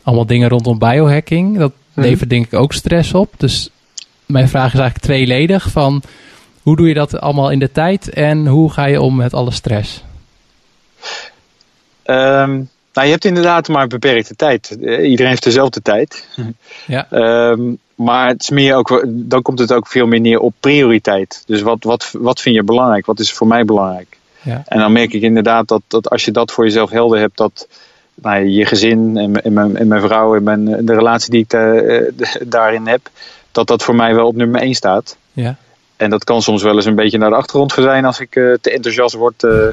[0.04, 1.58] allemaal dingen rondom biohacking.
[1.58, 2.08] Dat Mhm.
[2.08, 3.34] levert denk ik ook stress op.
[3.38, 3.70] Dus
[4.26, 5.70] mijn vraag is eigenlijk tweeledig.
[5.72, 6.02] Van
[6.62, 9.52] hoe doe je dat allemaal in de tijd en hoe ga je om met alle
[9.52, 10.04] stress?
[12.04, 12.62] Ehm,
[12.94, 14.78] nou, je hebt inderdaad maar een beperkte tijd.
[14.82, 16.28] Eh, Iedereen heeft dezelfde tijd.
[16.88, 17.08] Ja.
[17.12, 17.62] Ehm,
[17.96, 21.44] maar het is meer ook, dan komt het ook veel meer neer op prioriteit.
[21.46, 23.06] Dus wat, wat, wat vind je belangrijk?
[23.06, 24.18] Wat is voor mij belangrijk?
[24.42, 24.64] Ja.
[24.66, 27.68] En dan merk ik inderdaad dat, dat als je dat voor jezelf helder hebt, dat
[28.16, 31.54] nou, je gezin en, en, mijn, en mijn vrouw en mijn, de relatie die ik
[31.54, 33.10] eh, daarin heb,
[33.52, 35.18] dat dat voor mij wel op nummer 1 staat.
[35.34, 35.56] Ja.
[35.98, 38.54] En dat kan soms wel eens een beetje naar de achtergrond zijn als ik eh,
[38.62, 39.68] te enthousiast word eh,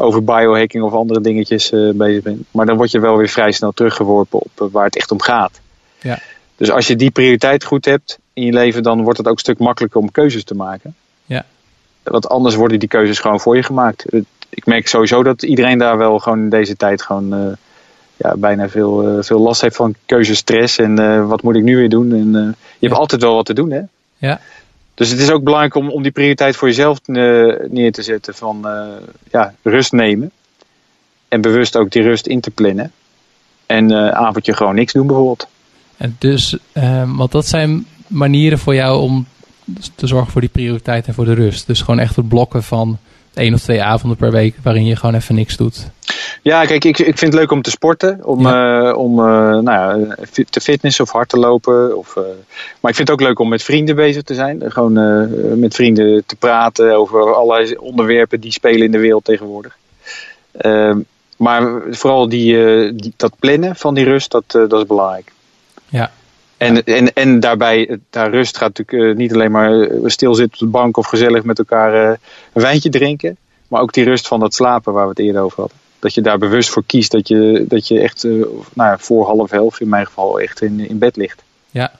[0.00, 2.46] over biohacking of andere dingetjes eh, bezig ben.
[2.50, 5.20] Maar dan word je wel weer vrij snel teruggeworpen op eh, waar het echt om
[5.20, 5.60] gaat.
[6.00, 6.18] Ja.
[6.56, 9.38] Dus als je die prioriteit goed hebt in je leven, dan wordt het ook een
[9.38, 10.94] stuk makkelijker om keuzes te maken.
[11.24, 11.44] Ja.
[12.02, 14.04] Want anders worden die keuzes gewoon voor je gemaakt.
[14.48, 17.52] Ik merk sowieso dat iedereen daar wel gewoon in deze tijd gewoon eh,
[18.16, 20.78] ja, bijna veel, veel last heeft van keuzestress.
[20.78, 22.12] En wat moet ik nu weer doen?
[22.12, 23.80] En, je hebt altijd wel wat te doen, hè?
[24.16, 24.40] Ja.
[25.00, 27.14] Dus het is ook belangrijk om, om die prioriteit voor jezelf eh,
[27.68, 28.88] neer te zetten van eh,
[29.30, 30.30] ja, rust nemen.
[31.28, 32.92] En bewust ook die rust in te plannen.
[33.66, 35.48] En eh avondje gewoon niks doen bijvoorbeeld.
[35.96, 39.26] En dus, eh, want dat zijn manieren voor jou om
[39.94, 41.66] te zorgen voor die prioriteit en voor de rust.
[41.66, 42.98] Dus gewoon echt het blokken van
[43.34, 45.90] één of twee avonden per week waarin je gewoon even niks doet.
[46.42, 48.24] Ja, kijk, ik, ik vind het leuk om te sporten.
[48.24, 49.24] Om, eh, om eh,
[49.58, 50.14] nou ja,
[50.50, 51.96] te fitnessen of hard te lopen.
[51.96, 52.22] Of, eh,
[52.80, 54.62] maar ik vind het ook leuk om met vrienden bezig te zijn.
[54.72, 54.92] Gewoon
[55.60, 59.76] met vrienden te praten over allerlei onderwerpen die spelen in de wereld tegenwoordig.
[60.56, 60.98] Ehm,
[61.36, 62.54] maar vooral die,
[62.94, 65.32] die, dat plannen van die rust, dat, dat is belangrijk.
[65.88, 66.10] Ja.
[66.56, 70.96] En, en, en daarbij, daar rust gaat natuurlijk niet alleen maar stilzitten op de bank
[70.96, 71.94] of gezellig met elkaar
[72.52, 73.36] een wijntje drinken.
[73.68, 75.78] Maar ook die rust van dat slapen waar we het eerder over hadden.
[76.00, 78.32] Dat je daar bewust voor kiest dat je, dat je echt eh,
[78.74, 81.42] nou voor half elf in mijn geval echt in, in bed ligt.
[81.70, 81.92] Ja,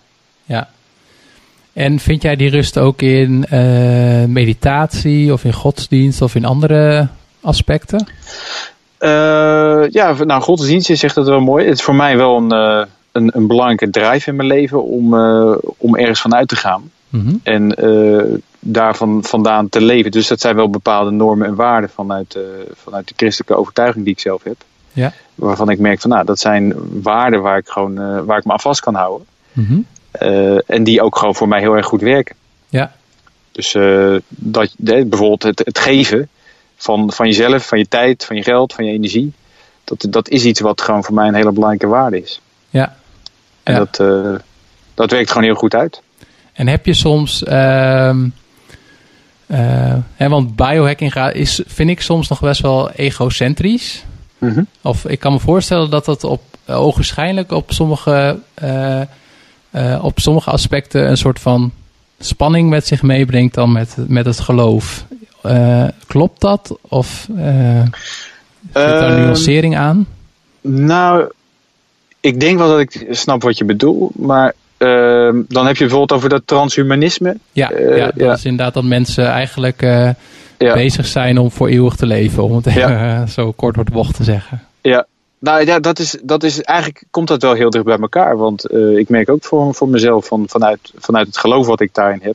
[0.45, 0.69] ja.
[1.73, 7.09] En vind jij die rust ook in eh, meditatie of in godsdienst of in andere
[7.41, 8.07] aspecten?
[8.99, 11.65] Eh, ja, nou, godsdienst is echt dat wel mooi.
[11.65, 12.51] Het is voor mij wel een,
[13.13, 15.15] een, een belangrijke drive in mijn leven om,
[15.77, 16.91] om ergens vanuit te gaan.
[17.09, 17.35] Mhm.
[17.43, 20.11] En eh daarvan vandaan te leven.
[20.11, 22.43] Dus dat zijn wel bepaalde normen en waarden vanuit, eh,
[22.75, 24.65] vanuit de christelijke overtuiging die ik zelf heb.
[24.93, 25.13] Ja.
[25.35, 28.53] Waarvan ik merk van nou, dat zijn waarden waar ik gewoon eh, waar ik me
[28.53, 29.27] aan vast kan houden.
[29.53, 29.79] Mhm.
[30.11, 32.37] Eh, en die ook gewoon voor mij heel erg goed werken.
[32.69, 32.93] Ja.
[33.53, 33.73] Dus
[34.29, 36.29] dat, bijvoorbeeld het, het geven
[36.77, 39.33] van, van jezelf, van je tijd, van je geld, van je energie.
[39.85, 42.41] Dat, dat is iets wat gewoon voor mij een hele belangrijke waarde is.
[42.71, 42.97] Ja.
[43.63, 43.79] En Ja.
[43.79, 43.97] dat,
[44.95, 46.03] dat werkt gewoon heel goed uit.
[46.53, 48.29] En heb je soms, ehm,
[49.51, 54.05] eh, hè, want biohacking gaat, is, vind ik soms nog best wel egocentrisch.
[54.83, 59.01] Of ik kan me voorstellen dat dat op uh, ogenschijnlijk op sommige, uh,
[59.73, 61.73] uh, op sommige aspecten een soort van
[62.19, 65.05] spanning met zich meebrengt dan met, met het geloof.
[66.07, 66.77] Klopt dat?
[66.81, 70.07] Of zit daar een nuancering aan?
[70.61, 71.33] Nou,
[72.21, 74.55] ik denk wel dat ik snap wat je bedoelt, maar
[75.49, 77.37] dan heb je bijvoorbeeld over dat transhumanisme.
[77.53, 79.81] Ja, uh, ja dat is inderdaad dat mensen eigenlijk
[80.59, 80.75] ja.
[80.75, 84.25] bezig zijn om voor eeuwig te leven, om het zo kort door de bocht te
[84.25, 84.63] zeggen.
[84.81, 85.07] Ja,
[85.41, 88.37] nou ja, dat is, dat is eigenlijk komt dat wel heel dicht bij elkaar.
[88.37, 91.95] Want uh, ik merk ook voor, voor mezelf, van, vanuit, vanuit het geloof wat ik
[91.95, 92.35] daarin heb,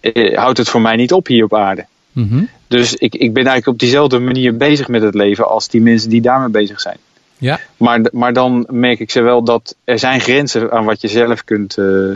[0.00, 1.86] uh, houdt het voor mij niet op hier op aarde.
[2.12, 2.48] Mm -hmm.
[2.66, 6.10] Dus ik, ik ben eigenlijk op diezelfde manier bezig met het leven als die mensen
[6.10, 6.96] die daarmee bezig zijn.
[7.42, 7.60] Ja.
[7.76, 11.44] Maar, maar dan merk ik ze wel dat er zijn grenzen aan wat je zelf
[11.44, 12.14] kunt, uh,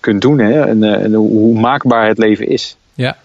[0.00, 0.38] kunt doen.
[0.38, 0.60] Hè?
[0.60, 2.76] En, uh, en, hoe maakbaar het leven is.
[2.94, 3.16] Ja.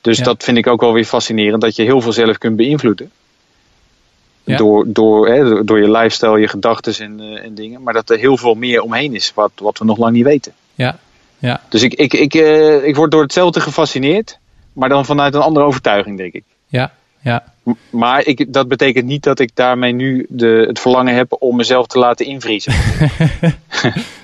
[0.00, 0.24] Dus Ja.
[0.24, 1.60] dat vind ik ook wel weer fascinerend.
[1.62, 3.10] Dat je heel veel zelf kunt beïnvloeden.
[4.44, 4.56] Ja.
[4.56, 7.82] Door, door, hè, door- je lifestyle, je gedachten en, eh, en dingen.
[7.82, 9.32] Maar dat er heel veel meer omheen is.
[9.34, 10.52] Wat, wat we nog lang niet weten.
[10.74, 10.98] Ja.
[11.38, 11.60] Ja.
[11.68, 14.38] Dus ik, ik, ik, eh, ik word door hetzelfde gefascineerd.
[14.72, 16.44] Maar dan vanuit een andere overtuiging, denk ik.
[16.66, 16.92] Ja.
[17.20, 17.44] Ja.
[17.90, 21.86] Maar ik, dat betekent niet dat ik daarmee nu de, het verlangen heb om mezelf
[21.86, 22.72] te laten invriezen.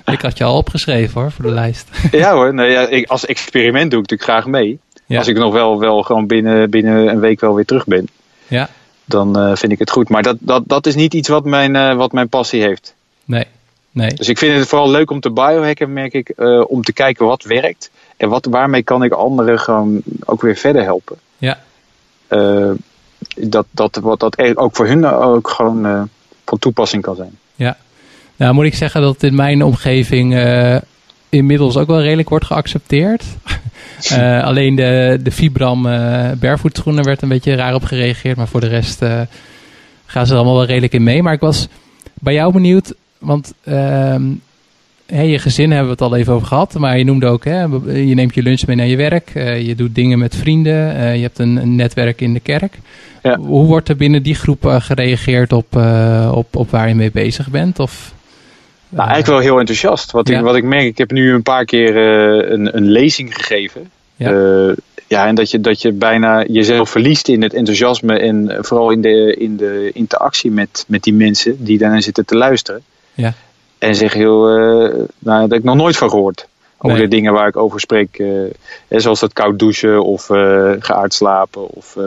[0.05, 1.89] Ik had je al opgeschreven hoor, voor de lijst.
[2.11, 4.79] ja hoor, nou ja, ik, als experiment doe ik natuurlijk graag mee.
[5.05, 5.17] Ja.
[5.17, 8.07] Als ik nog wel, wel gewoon binnen, binnen een week wel weer terug ben.
[8.47, 8.69] Ja.
[9.05, 10.09] Dan eh, vind ik het goed.
[10.09, 12.95] Maar dat, dat, dat is niet iets wat mijn, eh, wat mijn passie heeft.
[13.25, 13.45] Nee.
[13.91, 14.13] Nee.
[14.13, 16.29] Dus ik vind het vooral leuk om te biohacken, merk ik.
[16.29, 17.91] eh, om te kijken wat werkt.
[18.17, 21.17] En wat, waarmee kan ik anderen gewoon ook weer verder helpen.
[21.37, 21.59] Ja.
[22.35, 22.71] Eh,
[23.49, 26.01] dat, dat, wat dat er ook voor hun ook gewoon eh,
[26.45, 27.37] van toepassing kan zijn.
[28.35, 30.77] Nou moet ik zeggen dat in mijn omgeving eh,
[31.29, 33.23] inmiddels ook wel redelijk wordt geaccepteerd.
[34.09, 38.37] Eh, alleen de, de Vibram eh barefoot schoenen werd een beetje raar op gereageerd.
[38.37, 39.21] Maar voor de rest eh,
[40.05, 41.23] gaan ze er allemaal wel redelijk in mee.
[41.23, 41.67] Maar ik was
[42.13, 44.23] bij jou benieuwd, want ehm,
[45.05, 46.73] hè, je gezin hebben we het al even over gehad.
[46.73, 49.31] Maar je noemde ook, hè, je neemt je lunch mee naar je werk.
[49.33, 50.95] eh, je doet dingen met vrienden.
[50.95, 52.73] eh, je hebt een, een netwerk in de kerk.
[53.23, 53.37] Ja.
[53.37, 55.75] Hoe wordt er binnen die groep eh, gereageerd op,
[56.31, 57.79] op, op waar je mee bezig bent?
[57.79, 58.13] Of,
[58.89, 60.11] Nou, eigenlijk wel heel enthousiast.
[60.11, 60.37] Wat, ja.
[60.37, 61.97] ik, wat ik merk, ik heb nu een paar keer
[62.51, 63.89] een, een lezing gegeven.
[64.15, 64.73] Ja.
[65.07, 69.01] Ja, en dat je, dat je bijna jezelf verliest in het enthousiasme en vooral in
[69.01, 72.81] de, in de interactie met, met die mensen die daarna zitten te luisteren.
[73.13, 73.33] Ja.
[73.77, 74.55] En zeggen heel, eh,
[75.19, 76.47] nou, dat heb ik nog nooit van gehoord.
[76.77, 77.07] Over Nee.
[77.07, 78.19] de dingen waar ik over spreek.
[78.19, 81.97] eh, zoals dat koud douchen of eh geaard slapen of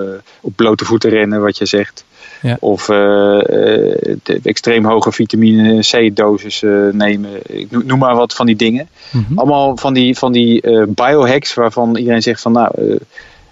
[0.41, 2.05] op blote voeten rennen, wat je zegt.
[2.43, 2.57] Ja.
[2.61, 6.63] Of de extreem hoge vitamine C-dosis
[6.93, 7.31] nemen.
[7.47, 8.89] Ik noem- maar wat van die dingen.
[9.13, 9.39] mhm.
[9.39, 12.99] Allemaal van die, van die biohacks waarvan iedereen zegt van nou,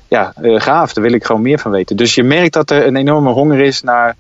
[0.09, 1.97] ja, gaaf, daar wil ik gewoon meer van weten.
[1.97, 4.17] Dus je merkt dat er een enorme honger is naar,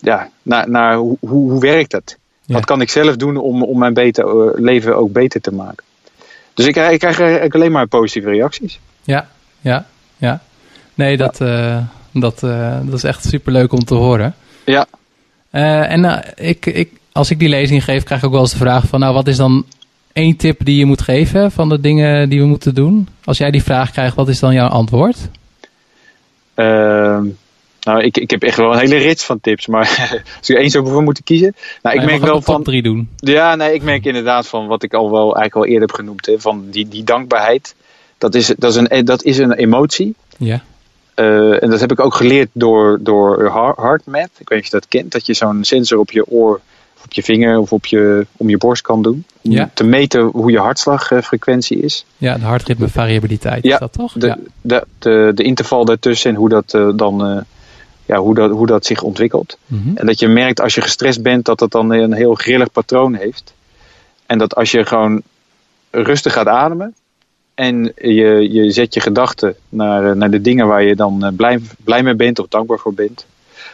[0.00, 2.18] ja, naar, naar hoe, hoe, hoe werkt het?
[2.46, 2.54] Ja.
[2.54, 5.84] Wat kan ik zelf doen om, om mijn beter, eh, leven ook beter te maken?
[6.54, 8.80] Dus ik, krijg- ik krijg eigenlijk alleen maar positieve reacties.
[9.02, 9.28] Ja,
[9.60, 9.86] ja,
[10.16, 10.40] ja.
[10.94, 11.78] Nee, dat, eh,
[12.12, 14.34] dat, eh, dat is echt superleuk om te horen.
[14.64, 14.86] Ja.
[15.50, 18.50] Eh, en nou, ik, ik, als ik die lezing geef, krijg ik ook wel eens
[18.50, 19.00] de vraag van...
[19.00, 19.64] nou, wat is dan
[20.12, 23.08] één tip die je moet geven van de dingen die we moeten doen?
[23.24, 25.16] Als jij die vraag krijgt, wat is dan jouw antwoord?
[27.84, 29.66] Nou, ik, ik heb echt wel een hele rits van tips.
[29.66, 29.80] Maar
[30.38, 31.54] als ik er één zou voor moeten kiezen.
[31.82, 32.62] Nou, ik merk wel van.
[32.62, 33.08] drie doen.
[33.16, 36.26] Ja, nee, ik merk inderdaad van wat ik al wel eigenlijk al eerder heb genoemd.
[36.26, 37.74] Hè, van die, die dankbaarheid.
[38.18, 40.14] Dat is, dat, is een, dat is een emotie.
[40.38, 40.62] Ja,
[41.14, 44.30] Eh, en dat heb ik ook geleerd door, door HeartMath.
[44.38, 45.12] Ik weet niet of je dat kent.
[45.12, 46.60] Dat je zo'n sensor op je oor,
[47.04, 49.24] op je vinger of op je, om je borst kan doen.
[49.42, 49.70] Om Ja.
[49.74, 52.04] te meten hoe je hartslagfrequentie is.
[52.16, 54.12] ja de hartritmevariabiliteit Ja, is dat toch?
[54.12, 54.38] De, ja.
[54.60, 57.40] de, de, de interval daartussen en hoe dat, eh, dan, eh,
[58.06, 59.58] ja, hoe, dat, hoe dat zich ontwikkelt.
[59.66, 59.96] Mhm.
[59.96, 63.14] En dat je merkt als je gestrest bent dat dat dan een heel grillig patroon
[63.14, 63.54] heeft.
[64.26, 65.22] En dat als je gewoon
[65.90, 66.94] rustig gaat ademen
[67.54, 71.32] en je, je zet je gedachten naar, eh, naar de dingen waar je dan eh,
[71.36, 73.26] blij, blij mee bent of dankbaar voor bent,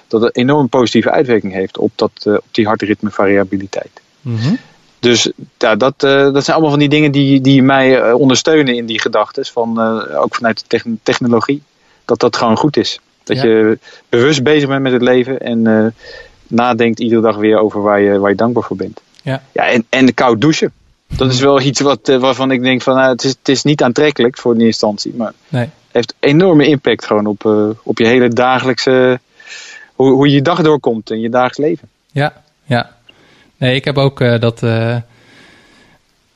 [0.09, 4.01] dat het enorm positieve uitwerking heeft op, dat, eh, op die hartritmevariabiliteit.
[4.21, 4.55] Mhm.
[4.99, 9.01] Dus ja, dat, dat zijn allemaal van die dingen die, die mij ondersteunen in die
[9.01, 9.81] gedachten, van,
[10.15, 11.63] ook vanuit de techn- technologie,
[12.05, 13.01] dat dat gewoon goed is.
[13.25, 13.45] Dat Ja.
[13.45, 15.87] je bewust bezig bent met het leven en eh,
[16.47, 19.01] nadenkt iedere dag weer over waar je, waar je dankbaar voor bent.
[19.23, 19.43] Ja.
[19.53, 20.73] Ja, en, en koud douchen.
[21.17, 23.63] Dat is wel iets wat, eh, waarvan ik denk van nou, het, is, het is
[23.63, 25.69] niet aantrekkelijk voor in eerste instantie, maar Nee.
[25.91, 29.21] heeft enorme impact gewoon op, eh, op je hele dagelijkse,
[29.95, 31.89] hoe, hoe je dag doorkomt in je dagelijks leven.
[32.13, 32.97] Ja, ja.
[33.57, 34.63] Nee, ik heb ook dat.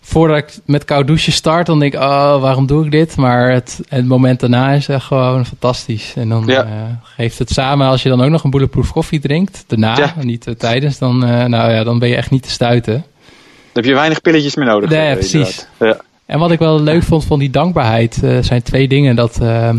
[0.06, 3.16] Voordat ik met koud douchen start, dan denk ik, oh, waarom doe ik dit?
[3.16, 6.12] Maar het, het moment daarna is echt gewoon fantastisch.
[6.16, 6.64] En dan Ja.
[6.64, 6.70] eh,
[7.02, 10.14] geeft het samen, als je dan ook nog een bulletproof koffie drinkt, daarna, Ja.
[10.20, 12.92] niet eh, tijdens, dan, eh, nou ja, dan ben je echt niet te stuiten.
[12.92, 14.90] Dan heb je weinig pilletjes meer nodig.
[14.90, 15.66] Nee, precies.
[15.78, 15.96] Ja.
[16.26, 19.16] En wat ik wel leuk vond van die dankbaarheid, zijn twee dingen.
[19.16, 19.78] Dat, ehm,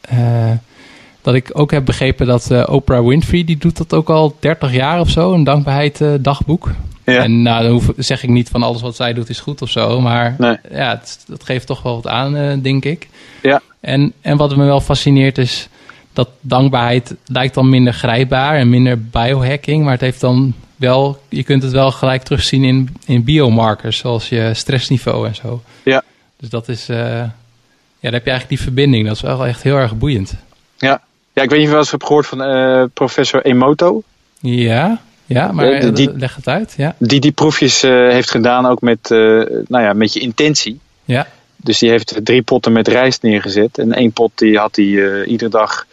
[0.00, 0.50] eh,
[1.22, 5.00] dat ik ook heb begrepen dat Oprah Winfrey, die doet dat ook al 30 jaar
[5.00, 6.70] of zo, een dankbaarheid dagboek.
[7.04, 7.22] Ja.
[7.22, 9.70] En nou, dan hoef, zeg ik niet van alles wat zij doet is goed of
[9.70, 10.00] zo.
[10.00, 10.56] Maar Nee.
[10.70, 13.08] ja, het, dat geeft toch wel wat aan, eh, denk ik.
[13.42, 13.60] Ja.
[13.80, 15.68] En, en wat me wel fascineert is
[16.12, 19.82] dat dankbaarheid lijkt dan minder grijpbaar en minder biohacking.
[19.82, 24.28] Maar het heeft dan wel, je kunt het wel gelijk terugzien in, in biomarkers, zoals
[24.28, 25.62] je stressniveau en zo.
[25.82, 26.02] Ja.
[26.36, 26.96] Dus dat is, eh,
[28.00, 29.06] dan heb je eigenlijk die verbinding.
[29.06, 30.34] Dat is wel echt heel erg boeiend.
[30.76, 31.00] Ja,
[31.32, 34.02] ja ik weet niet of je wel eens hebt gehoord van uh, professor Emoto.
[34.40, 35.00] Ja,
[35.32, 36.74] ja maar Eh, die- leg het uit.
[36.76, 39.18] Ja, Die die proefjes eh, heeft gedaan ook met, eh,
[39.68, 40.80] nou ja, met je intentie.
[41.04, 41.26] ja,
[41.56, 43.78] Dus die heeft drie potten met rijst neergezet.
[43.78, 44.84] En één pot die had hij
[45.20, 45.86] eh, iedere dag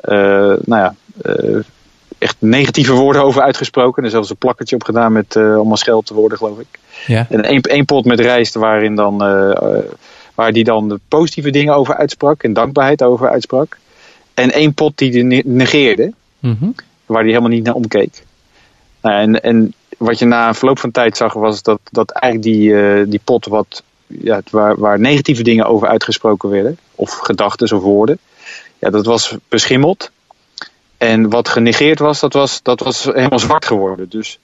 [0.00, 0.14] eh,
[0.64, 1.56] nou ja, eh,
[2.18, 4.04] echt negatieve woorden over uitgesproken.
[4.04, 6.66] Er zelfs een plakkertje op gedaan met eh, allemaal scheldwoorden, geloof ik.
[7.06, 9.84] ja, En één, één pot met rijst waarin dan, eh, eh,
[10.34, 12.42] waar die dan de positieve dingen over uitsprak.
[12.42, 13.78] En dankbaarheid over uitsprak.
[14.34, 16.12] En één pot die ne- negeerde.
[16.38, 16.66] Mhm.
[17.06, 18.22] Waar hij helemaal niet naar omkeek.
[19.06, 22.54] Nou, en, en wat je na een verloop van tijd zag was dat, dat eigenlijk
[22.54, 26.78] die, eh, die pot wat, ja, waar, waar negatieve dingen over uitgesproken werden.
[26.94, 28.18] Of gedachten of woorden.
[28.78, 30.10] Ja, dat was beschimmeld.
[30.96, 34.08] En wat genegeerd was, dat was, dat was helemaal zwart geworden.
[34.08, 34.38] Dus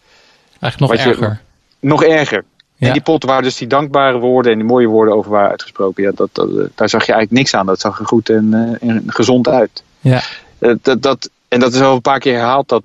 [0.60, 1.40] Eigenlijk nog je- erger.
[1.80, 2.44] nog erger.
[2.76, 2.86] Ja.
[2.86, 6.02] En die pot waar dus die dankbare woorden en die mooie woorden over waren uitgesproken.
[6.02, 7.66] Ja, dat, dat, eh, daar zag je eigenlijk niks aan.
[7.66, 9.82] Dat zag er goed en, eh, en gezond uit.
[10.00, 10.20] Ja,
[10.58, 12.84] dat, dat, en dat is al een paar keer herhaald, dat,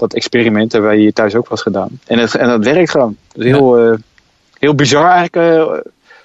[0.00, 0.72] dat experiment.
[0.72, 1.88] Hebben wij hier thuis ook wel eens gedaan.
[2.06, 3.16] En, het, en dat werkt gewoon.
[3.32, 3.98] Dat is heel, eh,
[4.58, 5.36] heel bizar eigenlijk.
[5.58, 5.78] eh,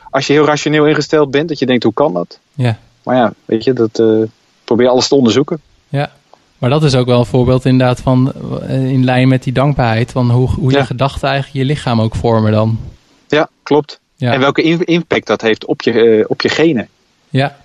[0.10, 2.40] als je heel rationeel ingesteld bent, dat je denkt, hoe kan dat?
[2.54, 4.22] ja, Maar ja, weet je, dat eh,
[4.64, 5.62] probeer alles te onderzoeken.
[5.90, 6.12] ja.
[6.58, 8.34] Maar dat is ook wel een voorbeeld inderdaad van
[8.70, 10.12] in lijn met die dankbaarheid.
[10.12, 10.84] Van hoe, hoe je Ja.
[10.86, 12.80] gedachten eigenlijk je lichaam ook vormen dan.
[13.28, 14.00] Ja, klopt.
[14.16, 16.88] Ja, En welke impact dat heeft op je, op je genen.
[17.30, 17.56] ja,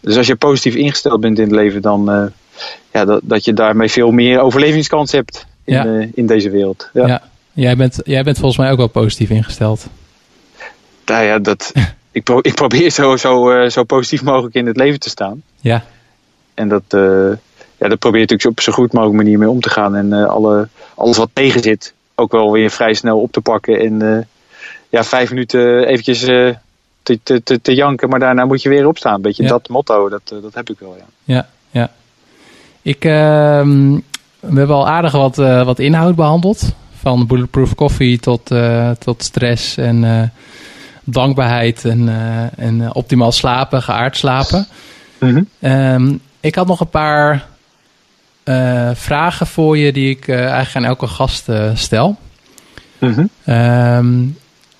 [0.00, 2.30] Dus als je positief ingesteld bent in het leven, dan
[2.92, 5.84] ja, dat, dat je daarmee veel meer overlevingskans hebt in, Ja.
[5.84, 6.90] eh, in deze wereld.
[6.92, 7.06] Ja.
[7.06, 7.22] ja.
[7.52, 9.86] Jij, bent, jij bent volgens mij ook wel positief ingesteld.
[11.06, 11.72] Nou ja, dat,
[12.12, 15.42] ik, pro- ik probeer zo, zo, eh, zo positief mogelijk in het leven te staan.
[15.60, 15.84] Ja,
[16.54, 17.30] En dat, eh
[17.78, 19.96] ja, dat probeer je natuurlijk op zo goed mogelijk manier mee om te gaan.
[19.96, 23.78] En eh, alle, alles wat tegen zit, ook wel weer vrij snel op te pakken.
[23.80, 24.24] En eh,
[24.88, 26.54] ja, vijf minuten eventjes eh,
[27.02, 29.14] te, te, te, te janken, maar daarna moet je weer opstaan.
[29.14, 29.48] Een beetje Ja.
[29.48, 31.04] dat motto, dat, dat heb ik wel, ja.
[31.34, 31.90] ja, ja.
[32.82, 33.98] Ik, ehm,
[34.40, 36.74] we hebben al aardig wat, eh, wat inhoud behandeld.
[37.00, 40.22] Van bulletproof coffee tot, eh, tot stress en eh,
[41.04, 42.08] dankbaarheid en,
[42.56, 44.66] en optimaal slapen, geaard slapen.
[45.60, 47.46] Ehm, ik had nog een paar
[48.94, 52.16] vragen voor je die ik eigenlijk aan elke gast stel.
[52.98, 53.26] Mhm.
[53.44, 54.24] Ehm,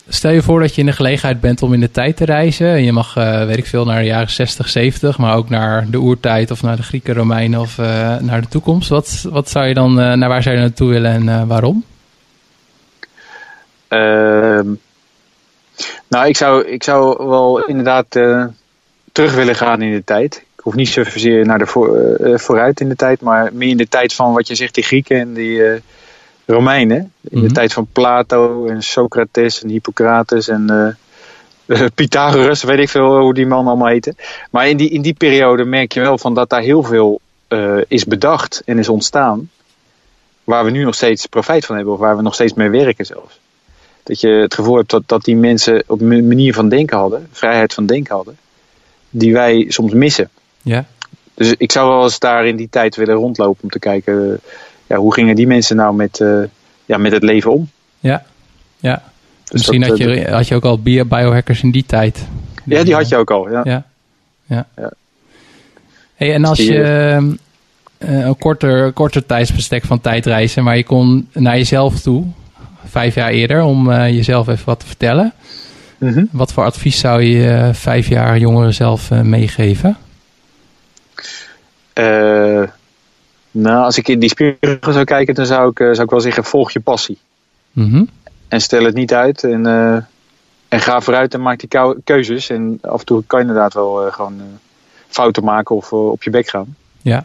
[0.08, 2.68] stel je voor dat je in de gelegenheid bent om in de tijd te reizen.
[2.68, 5.86] En je mag, eh, weet ik veel, naar de jaren 60, 70, maar ook naar
[5.90, 8.88] de oertijd of naar de Grieken, Romeinen of eh, naar de toekomst.
[8.88, 11.84] Wat, wat zou je dan, eh, naar waar zou je naartoe willen en waarom?
[13.88, 14.66] Ehm,
[16.08, 18.06] nou, ik zou, ik zou wel inderdaad
[19.12, 20.36] terug willen gaan in de tijd.
[20.56, 23.88] Ik hoef niet zozeer naar de voor, vooruit in de tijd, maar meer in de
[23.88, 25.62] tijd van wat je zegt, die Grieken en die
[26.50, 27.12] Romeinen.
[27.20, 27.46] In Mhm.
[27.46, 30.70] de tijd van Plato en Socrates en Hippocrates en
[31.66, 34.14] eh, Pythagoras, weet ik veel hoe die man allemaal heette.
[34.50, 37.76] Maar in die, in die periode merk je wel van dat daar heel veel eh,
[37.88, 39.50] is bedacht en is ontstaan.
[40.44, 43.06] Waar we nu nog steeds profijt van hebben, of waar we nog steeds mee werken
[43.06, 43.38] zelfs.
[44.02, 47.28] Dat je het gevoel hebt dat, dat die mensen op een manier van denken hadden,
[47.32, 48.36] vrijheid van denken hadden,
[49.10, 50.30] die wij soms missen.
[50.62, 50.84] Ja,
[51.34, 54.50] Dus ik zou wel eens daar in die tijd willen rondlopen om te kijken, eh,
[54.88, 56.42] ja, hoe gingen die mensen nou met, eh,
[56.84, 57.68] ja, met het leven om?
[58.00, 58.22] ja,
[58.78, 59.02] ja.
[59.44, 62.26] Dus Misschien dat, had, eh, je, had je ook al bio- biohackers in die tijd.
[62.64, 63.50] Ja, die had je ook al.
[63.50, 63.60] Ja.
[63.64, 63.84] Ja,
[64.46, 64.66] ja.
[64.76, 64.90] Ja.
[66.14, 66.82] Hey, en als Die, je
[67.98, 72.24] eh, een korter, korter tijdsbestek van tijd reizen, maar je kon naar jezelf toe,
[72.84, 75.32] vijf jaar eerder, om eh, jezelf even wat te vertellen.
[75.98, 76.24] Mhm.
[76.30, 79.96] Wat voor advies zou je eh, vijf jaar jongeren zelf eh, meegeven?
[81.92, 82.62] Eh,
[83.50, 86.20] nou, als ik in die spiegel zou kijken, dan zou ik, eh, zou ik wel
[86.20, 87.18] zeggen: volg je passie.
[87.72, 88.04] Mhm.
[88.48, 89.44] En stel het niet uit.
[89.44, 89.96] En, eh,
[90.68, 92.50] en ga vooruit en maak die keuzes.
[92.50, 94.40] En af en toe kan je inderdaad wel eh, gewoon
[95.08, 96.76] fouten maken of op je bek gaan.
[97.02, 97.24] Ja,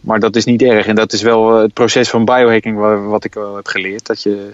[0.00, 0.86] Maar dat is niet erg.
[0.86, 4.06] En dat is wel het proces van biohacking wa- wat ik wel heb geleerd.
[4.06, 4.50] Dat je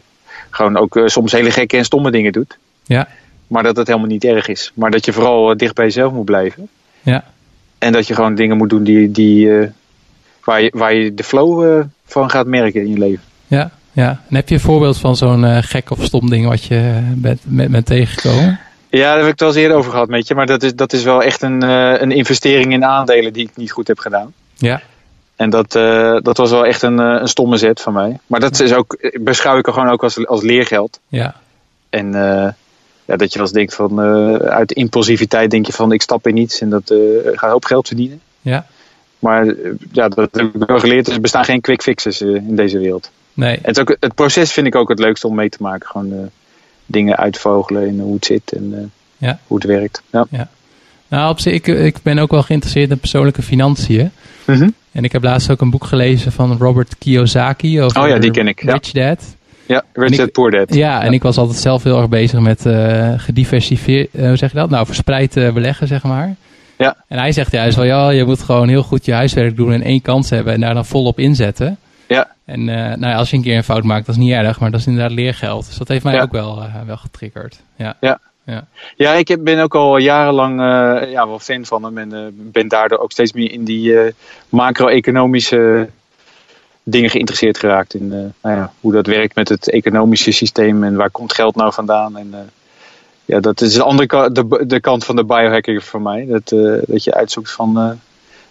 [0.50, 2.58] gewoon ook soms hele gekke en stomme dingen doet.
[2.84, 3.08] ja,
[3.46, 4.72] Maar dat het helemaal niet erg is.
[4.74, 6.68] Maar dat je vooral dicht bij jezelf moet blijven.
[7.00, 7.24] ja,
[7.78, 9.70] En dat je gewoon dingen moet doen die, die,
[10.44, 13.22] waar, je, waar je de flow eh, van gaat merken in je leven.
[13.46, 14.20] ja, ja.
[14.28, 17.40] En heb je een voorbeeld van zo'n eh, gek of stom ding wat je bent,
[17.44, 18.60] bent, bent tegengekomen?
[18.88, 20.34] Ja, daar heb ik het wel eens eerder over gehad met je.
[20.34, 23.56] Maar dat is, dat is wel echt een, eh, een investering in aandelen die ik
[23.56, 24.32] niet goed heb gedaan.
[24.54, 24.80] Ja,
[25.36, 28.18] En dat, eh, dat was wel echt een, eh, een stomme zet van mij.
[28.26, 31.00] Maar dat is ook, beschouw ik er gewoon ook als, als leergeld.
[31.08, 31.34] ja,
[31.90, 32.48] En eh,
[33.04, 36.26] ja, dat je wel eens denkt van, eh, uit impulsiviteit denk je van, ik stap
[36.26, 36.98] in niets en dat eh
[37.38, 38.20] ga een hoop geld verdienen.
[38.40, 38.66] ja.
[39.22, 41.08] Maar eh, ja, dat heb ik wel geleerd.
[41.08, 43.10] Er bestaan geen quick fixes eh, in deze wereld.
[43.34, 45.88] Nee, En het, ook, het proces vind ik ook het leukste om mee te maken.
[45.88, 46.18] Gewoon eh,
[46.86, 49.38] dingen uitvogelen en hoe het zit en Ja.
[49.46, 50.02] hoe het werkt.
[50.10, 50.48] Ja.
[51.08, 54.10] Nou, op zich, ik, ik ben ook wel geïnteresseerd in persoonlijke financiën.
[54.46, 54.68] Mhm.
[54.92, 58.30] En ik heb laatst ook een boek gelezen van Robert Kiyosaki over Oh ja, die
[58.30, 58.72] ken ik, ja.
[58.72, 59.36] Rich Dad.
[59.66, 60.74] Ja, Rich Dad Poor Dad.
[60.74, 64.58] Ja, en ik was altijd zelf heel erg bezig met eh gediversifieerd, hoe zeg je
[64.58, 64.70] dat?
[64.70, 66.36] Nou, verspreid beleggen, zeg maar.
[66.82, 66.96] Ja.
[67.08, 69.82] En hij zegt juist wel, ja, je moet gewoon heel goed je huiswerk doen en
[69.82, 71.78] één kans hebben en daar dan volop inzetten.
[72.08, 72.30] Ja.
[72.44, 74.60] En eh, nou ja, als je een keer een fout maakt, dat is niet erg,
[74.60, 75.66] maar dat is inderdaad leergeld.
[75.66, 76.22] Dus dat heeft mij Ja.
[76.22, 77.60] ook wel, eh, wel getriggerd.
[77.76, 77.96] Ja.
[78.00, 78.20] Ja.
[78.46, 78.66] Ja.
[78.96, 81.98] Ja, ik ben ook al jarenlang eh, ja, wel fan van hem.
[81.98, 83.94] En ben daardoor ook steeds meer in die
[84.48, 85.88] macro-economische
[86.82, 87.94] dingen geïnteresseerd geraakt.
[87.94, 91.72] In nou ja, hoe dat werkt met het economische systeem en waar komt geld nou
[91.72, 92.16] vandaan.
[92.16, 92.34] En,
[93.24, 96.26] ja, dat is de andere de, de kant van de biohacking voor mij.
[96.26, 97.90] Dat, eh, dat je uitzoekt van eh,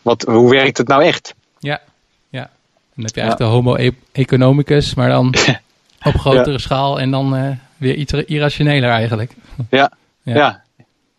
[0.02, 1.36] wat, hoe werkt het nou echt?
[1.60, 1.82] Ja,
[2.30, 2.50] ja.
[2.96, 5.34] Dan heb je eigenlijk de homo e- economicus, maar dan
[6.04, 9.32] op grotere schaal en dan eh, weer iets irrationeler eigenlijk.
[9.70, 9.92] Ja,
[10.24, 10.34] Ja.
[10.36, 10.62] ja.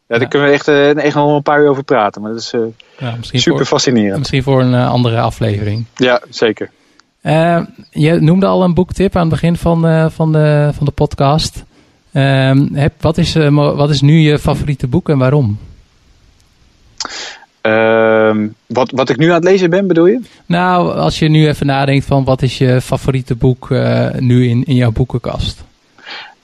[0.09, 0.19] ja.
[0.19, 2.23] daar kunnen we echt, echt nog een paar uur over praten.
[2.23, 2.47] Maar dat is
[3.43, 4.19] super voor, fascinerend.
[4.19, 5.85] misschien voor een andere aflevering.
[5.97, 6.71] Ja, zeker.
[7.91, 11.65] Je noemde al een boektip aan het begin van, van, de, van de podcast.
[12.13, 15.59] Ehm, heb, wat, is, eh, wat is nu je favoriete boek en waarom?
[17.61, 20.21] Ehm, wat, wat ik nu aan het lezen ben, bedoel je?
[20.47, 24.65] Nou, als je nu even nadenkt van wat is je favoriete boek eh, nu in,
[24.65, 25.65] in jouw boekenkast?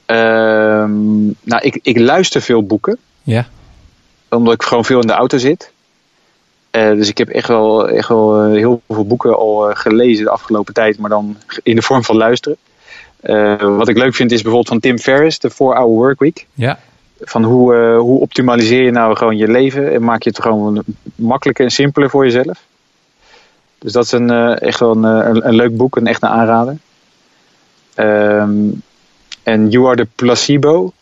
[0.07, 3.47] Ehm, nou, ik, ik luister veel boeken, Ja,
[4.29, 5.73] omdat ik gewoon veel in de auto zit.
[6.71, 10.75] Eh, dus ik heb echt wel, echt wel heel veel boeken al gelezen de afgelopen
[10.75, 12.59] tijd, maar dan in de vorm van luisteren.
[13.21, 16.47] Eh, wat ik leuk vind is bijvoorbeeld van Tim Ferriss, de 4-Hour Workweek.
[16.55, 16.79] ja,
[17.21, 20.83] Van hoe, eh, hoe optimaliseer je nou gewoon je leven en maak je het gewoon
[21.15, 22.63] makkelijker en simpeler voor jezelf.
[23.79, 26.29] Dus dat is een, eh, echt wel een, een, een leuk boek, een echt een
[26.29, 26.77] aanrader.
[27.95, 28.69] Ehm,
[29.43, 30.93] en You Are the Placebo.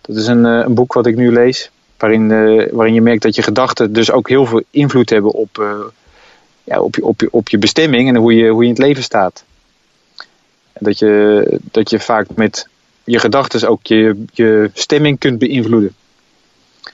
[0.00, 1.70] Dat is een, een boek wat ik nu lees.
[1.96, 2.28] Waarin,
[2.72, 5.64] waarin je merkt dat je gedachten dus ook heel veel invloed hebben op,
[6.64, 8.84] ja, op, je, op, je, op je bestemming en hoe je, hoe je in het
[8.84, 9.44] leven staat.
[10.78, 12.68] En dat je, dat je vaak met
[13.04, 15.94] je gedachten ook je, je stemming kunt beïnvloeden.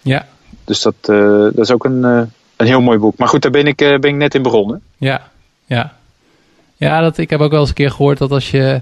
[0.02, 0.26] ja,
[0.64, 2.22] Dus dat, eh, dat is ook een, eh,
[2.56, 3.16] een heel mooi boek.
[3.16, 4.82] Maar goed, daar ben ik, eh, ben ik net in begonnen.
[4.98, 5.30] ja,
[5.66, 5.92] ja.
[6.76, 8.80] Ja, dat, ik heb ook wel eens een keer gehoord dat als je...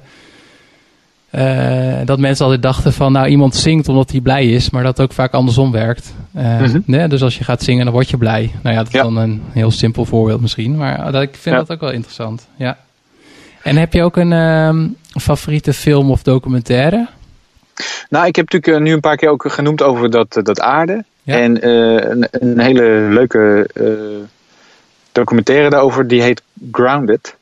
[2.05, 5.12] dat mensen altijd dachten van, nou, iemand zingt omdat hij blij is, maar dat ook
[5.12, 6.14] vaak andersom werkt.
[6.30, 6.80] Mhm.
[6.84, 8.51] nee, dus als je gaat zingen, dan word je blij.
[8.62, 9.03] Nou ja, dat is Ja.
[9.03, 11.61] dan een heel simpel voorbeeld misschien, maar dat, ik vind Ja.
[11.61, 12.46] dat ook wel interessant.
[12.57, 12.78] Ja.
[13.63, 14.89] En heb je ook een ehm,
[15.21, 17.09] favoriete film of documentaire?
[18.09, 20.61] Nou, ik heb natuurlijk eh, nu een paar keer ook genoemd over dat, eh, dat
[20.61, 21.05] aarde.
[21.23, 21.39] Ja.
[21.39, 23.69] En eh, een, een hele leuke
[25.13, 26.43] documentaire daarover, die heet
[26.73, 27.37] Grounded.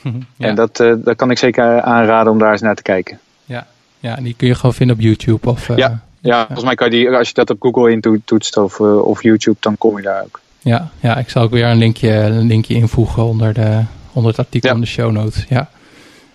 [0.02, 0.12] ja.
[0.36, 3.18] En dat, dat kan ik zeker aanraden om daar eens naar te kijken.
[3.44, 3.66] ja.
[3.98, 5.50] ja, en die kun je gewoon vinden op YouTube.
[5.50, 6.04] Of, Ja.
[6.20, 9.56] Ja, volgens mij kan je die, als je dat op Google intoetst of, of YouTube,
[9.60, 10.40] dan kom je daar ook.
[10.58, 13.82] Ja, ja, ik zal ook weer een linkje, een linkje invoegen onder, de,
[14.16, 15.44] onder het artikel in de show notes.
[15.48, 15.68] Ja.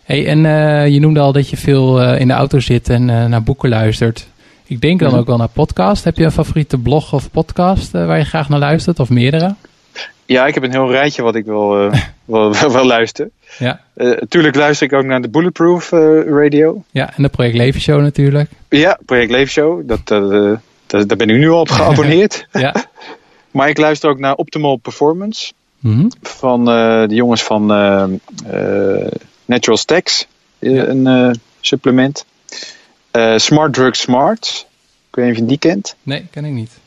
[0.04, 3.10] Hey, en eh, je noemde al dat je veel eh, in de auto zit en
[3.10, 4.28] eh, naar boeken luistert.
[4.66, 5.20] Ik denk dan Mhm.
[5.20, 6.04] ook wel naar podcast.
[6.04, 9.00] Heb je een favoriete blog of podcast waar je graag naar luistert?
[9.00, 9.56] Of meerdere?
[10.26, 13.30] Ja, ik heb een heel rijtje wat ik wel, eh, wel, wel, wel luister.
[13.60, 13.80] Ja,
[14.30, 15.90] tuurlijk luister ik ook naar de Bulletproof
[16.28, 16.84] Radio.
[16.92, 18.50] ja en de Project Leven Show natuurlijk.
[18.70, 19.88] Ja, Project Leefshow.
[19.88, 20.52] Dat, eh,
[20.88, 22.48] dat, daar ben ik nu al op geabonneerd.
[22.52, 22.76] Ja.
[23.52, 25.52] maar ik luister ook naar Optimal Performance.
[25.82, 26.10] Mhm.
[26.22, 28.04] Van eh, de jongens van eh,
[28.46, 29.12] eh,
[29.46, 30.28] Natural Stacks.
[30.60, 30.86] Ja.
[30.88, 32.26] Een supplement.
[33.36, 34.68] Smart Drug Smart.
[35.10, 35.96] Ik weet niet of je die kent.
[36.04, 36.80] Nee, ken ik niet.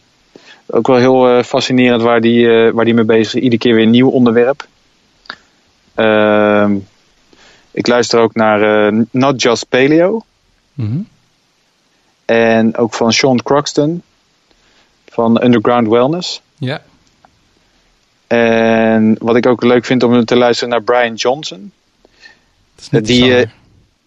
[0.67, 3.43] Ook wel heel fascinerend waar die, waar die mee bezig is.
[3.43, 4.67] Iedere keer weer een nieuw onderwerp.
[5.95, 6.77] Ehm,
[7.71, 10.23] ik luister ook naar Not Just Paleo.
[10.75, 11.01] Mhm.
[12.25, 14.03] En ook van Sean Croxton.
[15.09, 16.43] Van Underground Wellness.
[16.59, 16.83] Ja,
[18.27, 21.73] En wat ik ook leuk vind om te luisteren naar Brian Johnson.
[22.75, 23.49] dat is niet Die, eh,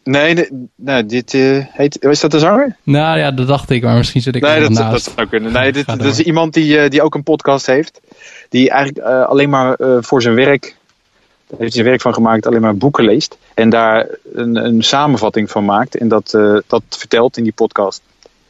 [0.03, 2.03] Nee, nee, nee, dit eh, heet...
[2.03, 2.75] Is dat de zanger?
[2.83, 5.05] Nou ja, dat dacht ik, maar misschien zit ik Nee, er dat, naast.
[5.05, 5.51] dat zou kunnen.
[5.51, 6.25] Nee, dit, dat is door.
[6.25, 8.01] iemand die, eh, die ook een podcast heeft.
[8.49, 10.61] Die eigenlijk alleen maar voor zijn werk...
[10.61, 13.37] Daar heeft hij zijn werk van gemaakt, alleen maar boeken leest.
[13.53, 15.95] En daar een, een samenvatting van maakt.
[15.95, 16.31] En dat,
[16.67, 18.01] dat vertelt in die podcast.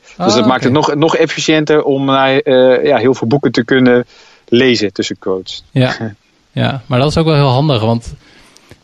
[0.02, 2.50] Dus Ah, dat maakt het nog, nog efficiënter om naar
[2.86, 4.06] ja, heel veel boeken te kunnen
[4.48, 5.64] lezen tussen quotes.
[5.72, 5.96] Ja.
[6.52, 8.14] ja, maar dat is ook wel heel handig, want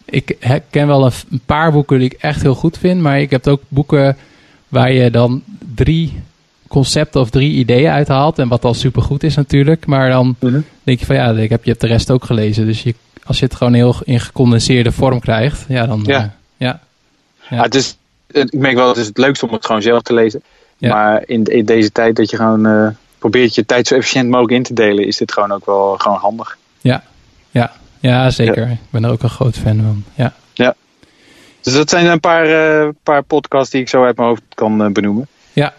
[0.05, 0.37] ik
[0.69, 3.61] ken wel een, paar boeken die ik echt heel goed vind, maar ik heb ook
[3.67, 4.17] boeken
[4.67, 5.43] waar je dan
[5.75, 6.21] drie
[6.67, 10.35] concepten of drie ideeën uithaalt en wat al supergoed is natuurlijk, maar dan
[10.83, 13.39] denk je van ja, ik heb, je hebt de rest ook gelezen, dus je, als
[13.39, 16.03] je het gewoon heel in gecondenseerde vorm krijgt, ja dan...
[16.05, 16.15] Ja.
[16.15, 16.25] eh,
[16.57, 16.81] ja.
[17.49, 17.55] Ja.
[17.55, 17.97] Ja, het is,
[18.27, 20.43] ik merk wel, het is het leukste om het gewoon zelf te lezen.
[20.77, 20.93] Ja.
[20.93, 22.87] Maar in, in deze tijd dat je gewoon, eh,
[23.23, 26.17] probeert je tijd zo efficiënt mogelijk in te delen, is dit gewoon ook wel gewoon
[26.17, 26.57] handig.
[26.81, 27.03] Ja,
[27.51, 28.69] ja, ja zeker.
[28.69, 30.03] Ik ben er ook een groot fan van.
[30.15, 30.33] Ja.
[30.53, 30.75] ja.
[31.61, 34.81] Dus dat zijn een paar, uh, paar podcasts die ik zo uit mijn hoofd kan
[34.81, 35.27] uh, benoemen.
[35.53, 35.73] Ja,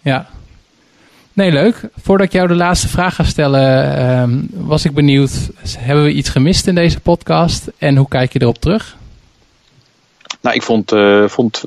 [0.00, 0.28] ja.
[1.32, 1.88] Nee, leuk.
[2.02, 6.28] Voordat ik jou de laatste vraag ga stellen, um, was ik benieuwd, hebben we iets
[6.28, 8.96] gemist in deze podcast en hoe kijk je erop terug?
[10.40, 11.64] Nou, ik vond, uh, vond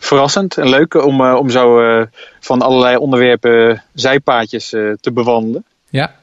[0.00, 2.02] verrassend en leuk om, uh, om zo uh,
[2.40, 5.64] van allerlei onderwerpen zijpaadjes te bewandelen.
[5.88, 6.14] Ja.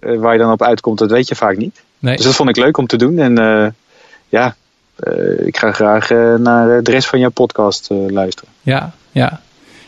[0.00, 1.82] waar je dan op uitkomt, dat weet je vaak niet.
[1.98, 2.16] Nee.
[2.16, 3.18] Dus dat vond ik leuk om te doen.
[3.18, 3.34] En
[4.28, 4.54] ja,
[5.44, 6.08] ik ga graag
[6.38, 8.50] naar de rest van jouw podcast luisteren.
[8.62, 9.40] Ja, ja.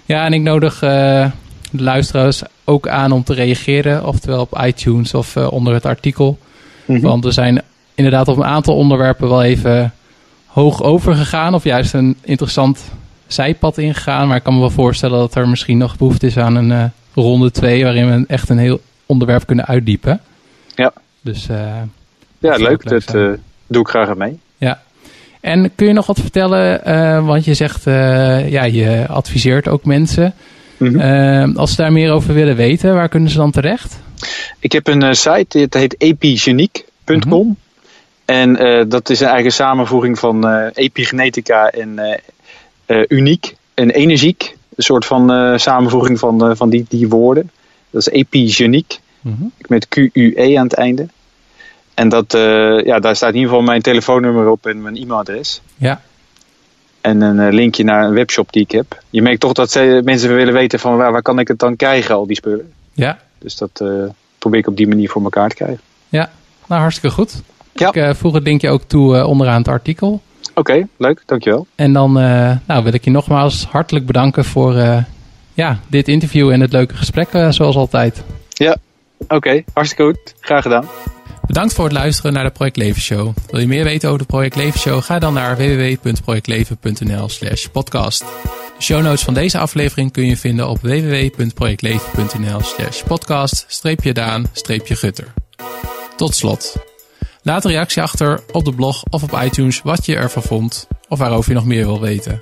[0.05, 1.31] Ja, en ik nodig de
[1.71, 4.07] luisteraars ook aan om te reageren.
[4.07, 6.39] Oftewel op iTunes of onder het artikel.
[6.85, 7.05] Mm -hmm.
[7.05, 7.63] Want we zijn
[7.95, 9.93] inderdaad op een aantal onderwerpen wel even
[10.47, 11.55] hoog overgegaan.
[11.55, 12.85] Of juist een interessant
[13.27, 14.29] zijpad ingegaan.
[14.29, 16.85] Maar ik kan me wel voorstellen dat er misschien nog behoefte is aan een uh,
[17.14, 17.85] ronde 2.
[17.85, 20.20] Waarin we echt een heel onderwerp kunnen uitdiepen.
[20.74, 20.93] Ja.
[21.20, 21.59] Dus uh,
[22.39, 22.89] ja, leuk.
[22.89, 23.33] Dat uh,
[23.66, 24.39] doe ik graag aan mee.
[24.57, 24.83] Ja.
[25.41, 27.24] En kun je nog wat vertellen?
[27.24, 27.85] want je zegt,
[28.51, 30.35] ja, je adviseert ook mensen.
[30.77, 31.57] Mm -hmm.
[31.57, 34.01] als ze daar meer over willen weten, waar kunnen ze dan terecht?
[34.59, 37.22] Ik heb een site, het heet epigeniek.com.
[37.24, 37.57] Mm -hmm.
[38.27, 42.14] En uh, dat is eigenlijk een samenvoeging van uh, epigenetica en uh,
[43.09, 44.57] uniek en energiek.
[44.74, 47.51] Een soort van samenvoeging van, van die, die woorden.
[47.91, 48.99] Dat is epigeniek.
[49.20, 49.53] Mm -hmm.
[49.68, 51.09] Met Q-U-E aan het einde.
[51.95, 52.32] En dat,
[52.84, 55.61] ja, daar staat in ieder geval mijn telefoonnummer op en mijn e-mailadres.
[55.76, 56.01] Ja.
[57.01, 59.03] En een linkje naar een webshop die ik heb.
[59.11, 61.76] Je merkt toch dat ze, mensen willen weten van waar, waar kan ik het dan
[61.76, 62.72] krijgen, al die spullen.
[62.93, 63.18] Ja.
[63.39, 63.82] Dus dat
[64.39, 65.80] probeer ik op die manier voor elkaar te krijgen.
[66.09, 66.30] Ja,
[66.66, 67.43] nou hartstikke goed.
[67.72, 67.89] Ja.
[67.89, 70.22] Ik uh, voeg het linkje ook toe uh, onderaan het artikel.
[70.49, 71.66] Oké, okay, leuk, dankjewel.
[71.74, 74.74] En dan uh, nou, wil ik je nogmaals hartelijk bedanken voor
[75.55, 78.22] ja, dit interview en het leuke gesprek zoals altijd.
[78.49, 78.76] Ja,
[79.18, 80.34] oké, okay, hartstikke goed.
[80.41, 80.87] Graag gedaan.
[81.47, 83.34] Bedankt voor het luisteren naar de Project Leven Show.
[83.51, 85.03] Wil je meer weten over de Project Leven Show?
[85.03, 88.20] Ga dan naar www.projectleven.nl slash podcast.
[88.76, 94.47] De show notes van deze aflevering kun je vinden op www.projectleven.nl slash podcast streepje daan
[94.53, 95.32] streepje gutter.
[96.16, 96.76] Tot slot.
[97.47, 101.19] Laat een reactie achter op de blog of op iTunes wat je ervan vond of
[101.19, 102.41] waarover je nog meer wil weten.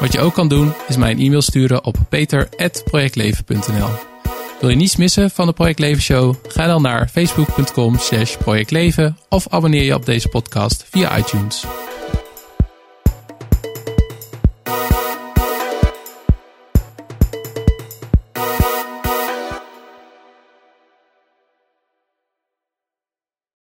[0.00, 3.88] Wat je ook kan doen is mij een e-mail sturen op peter.projectleven.nl
[4.60, 6.34] Wil je niets missen van de Project Leven Show?
[6.48, 7.96] Ga dan naar facebook.com
[8.38, 11.64] projectleven of abonneer je op deze podcast via iTunes.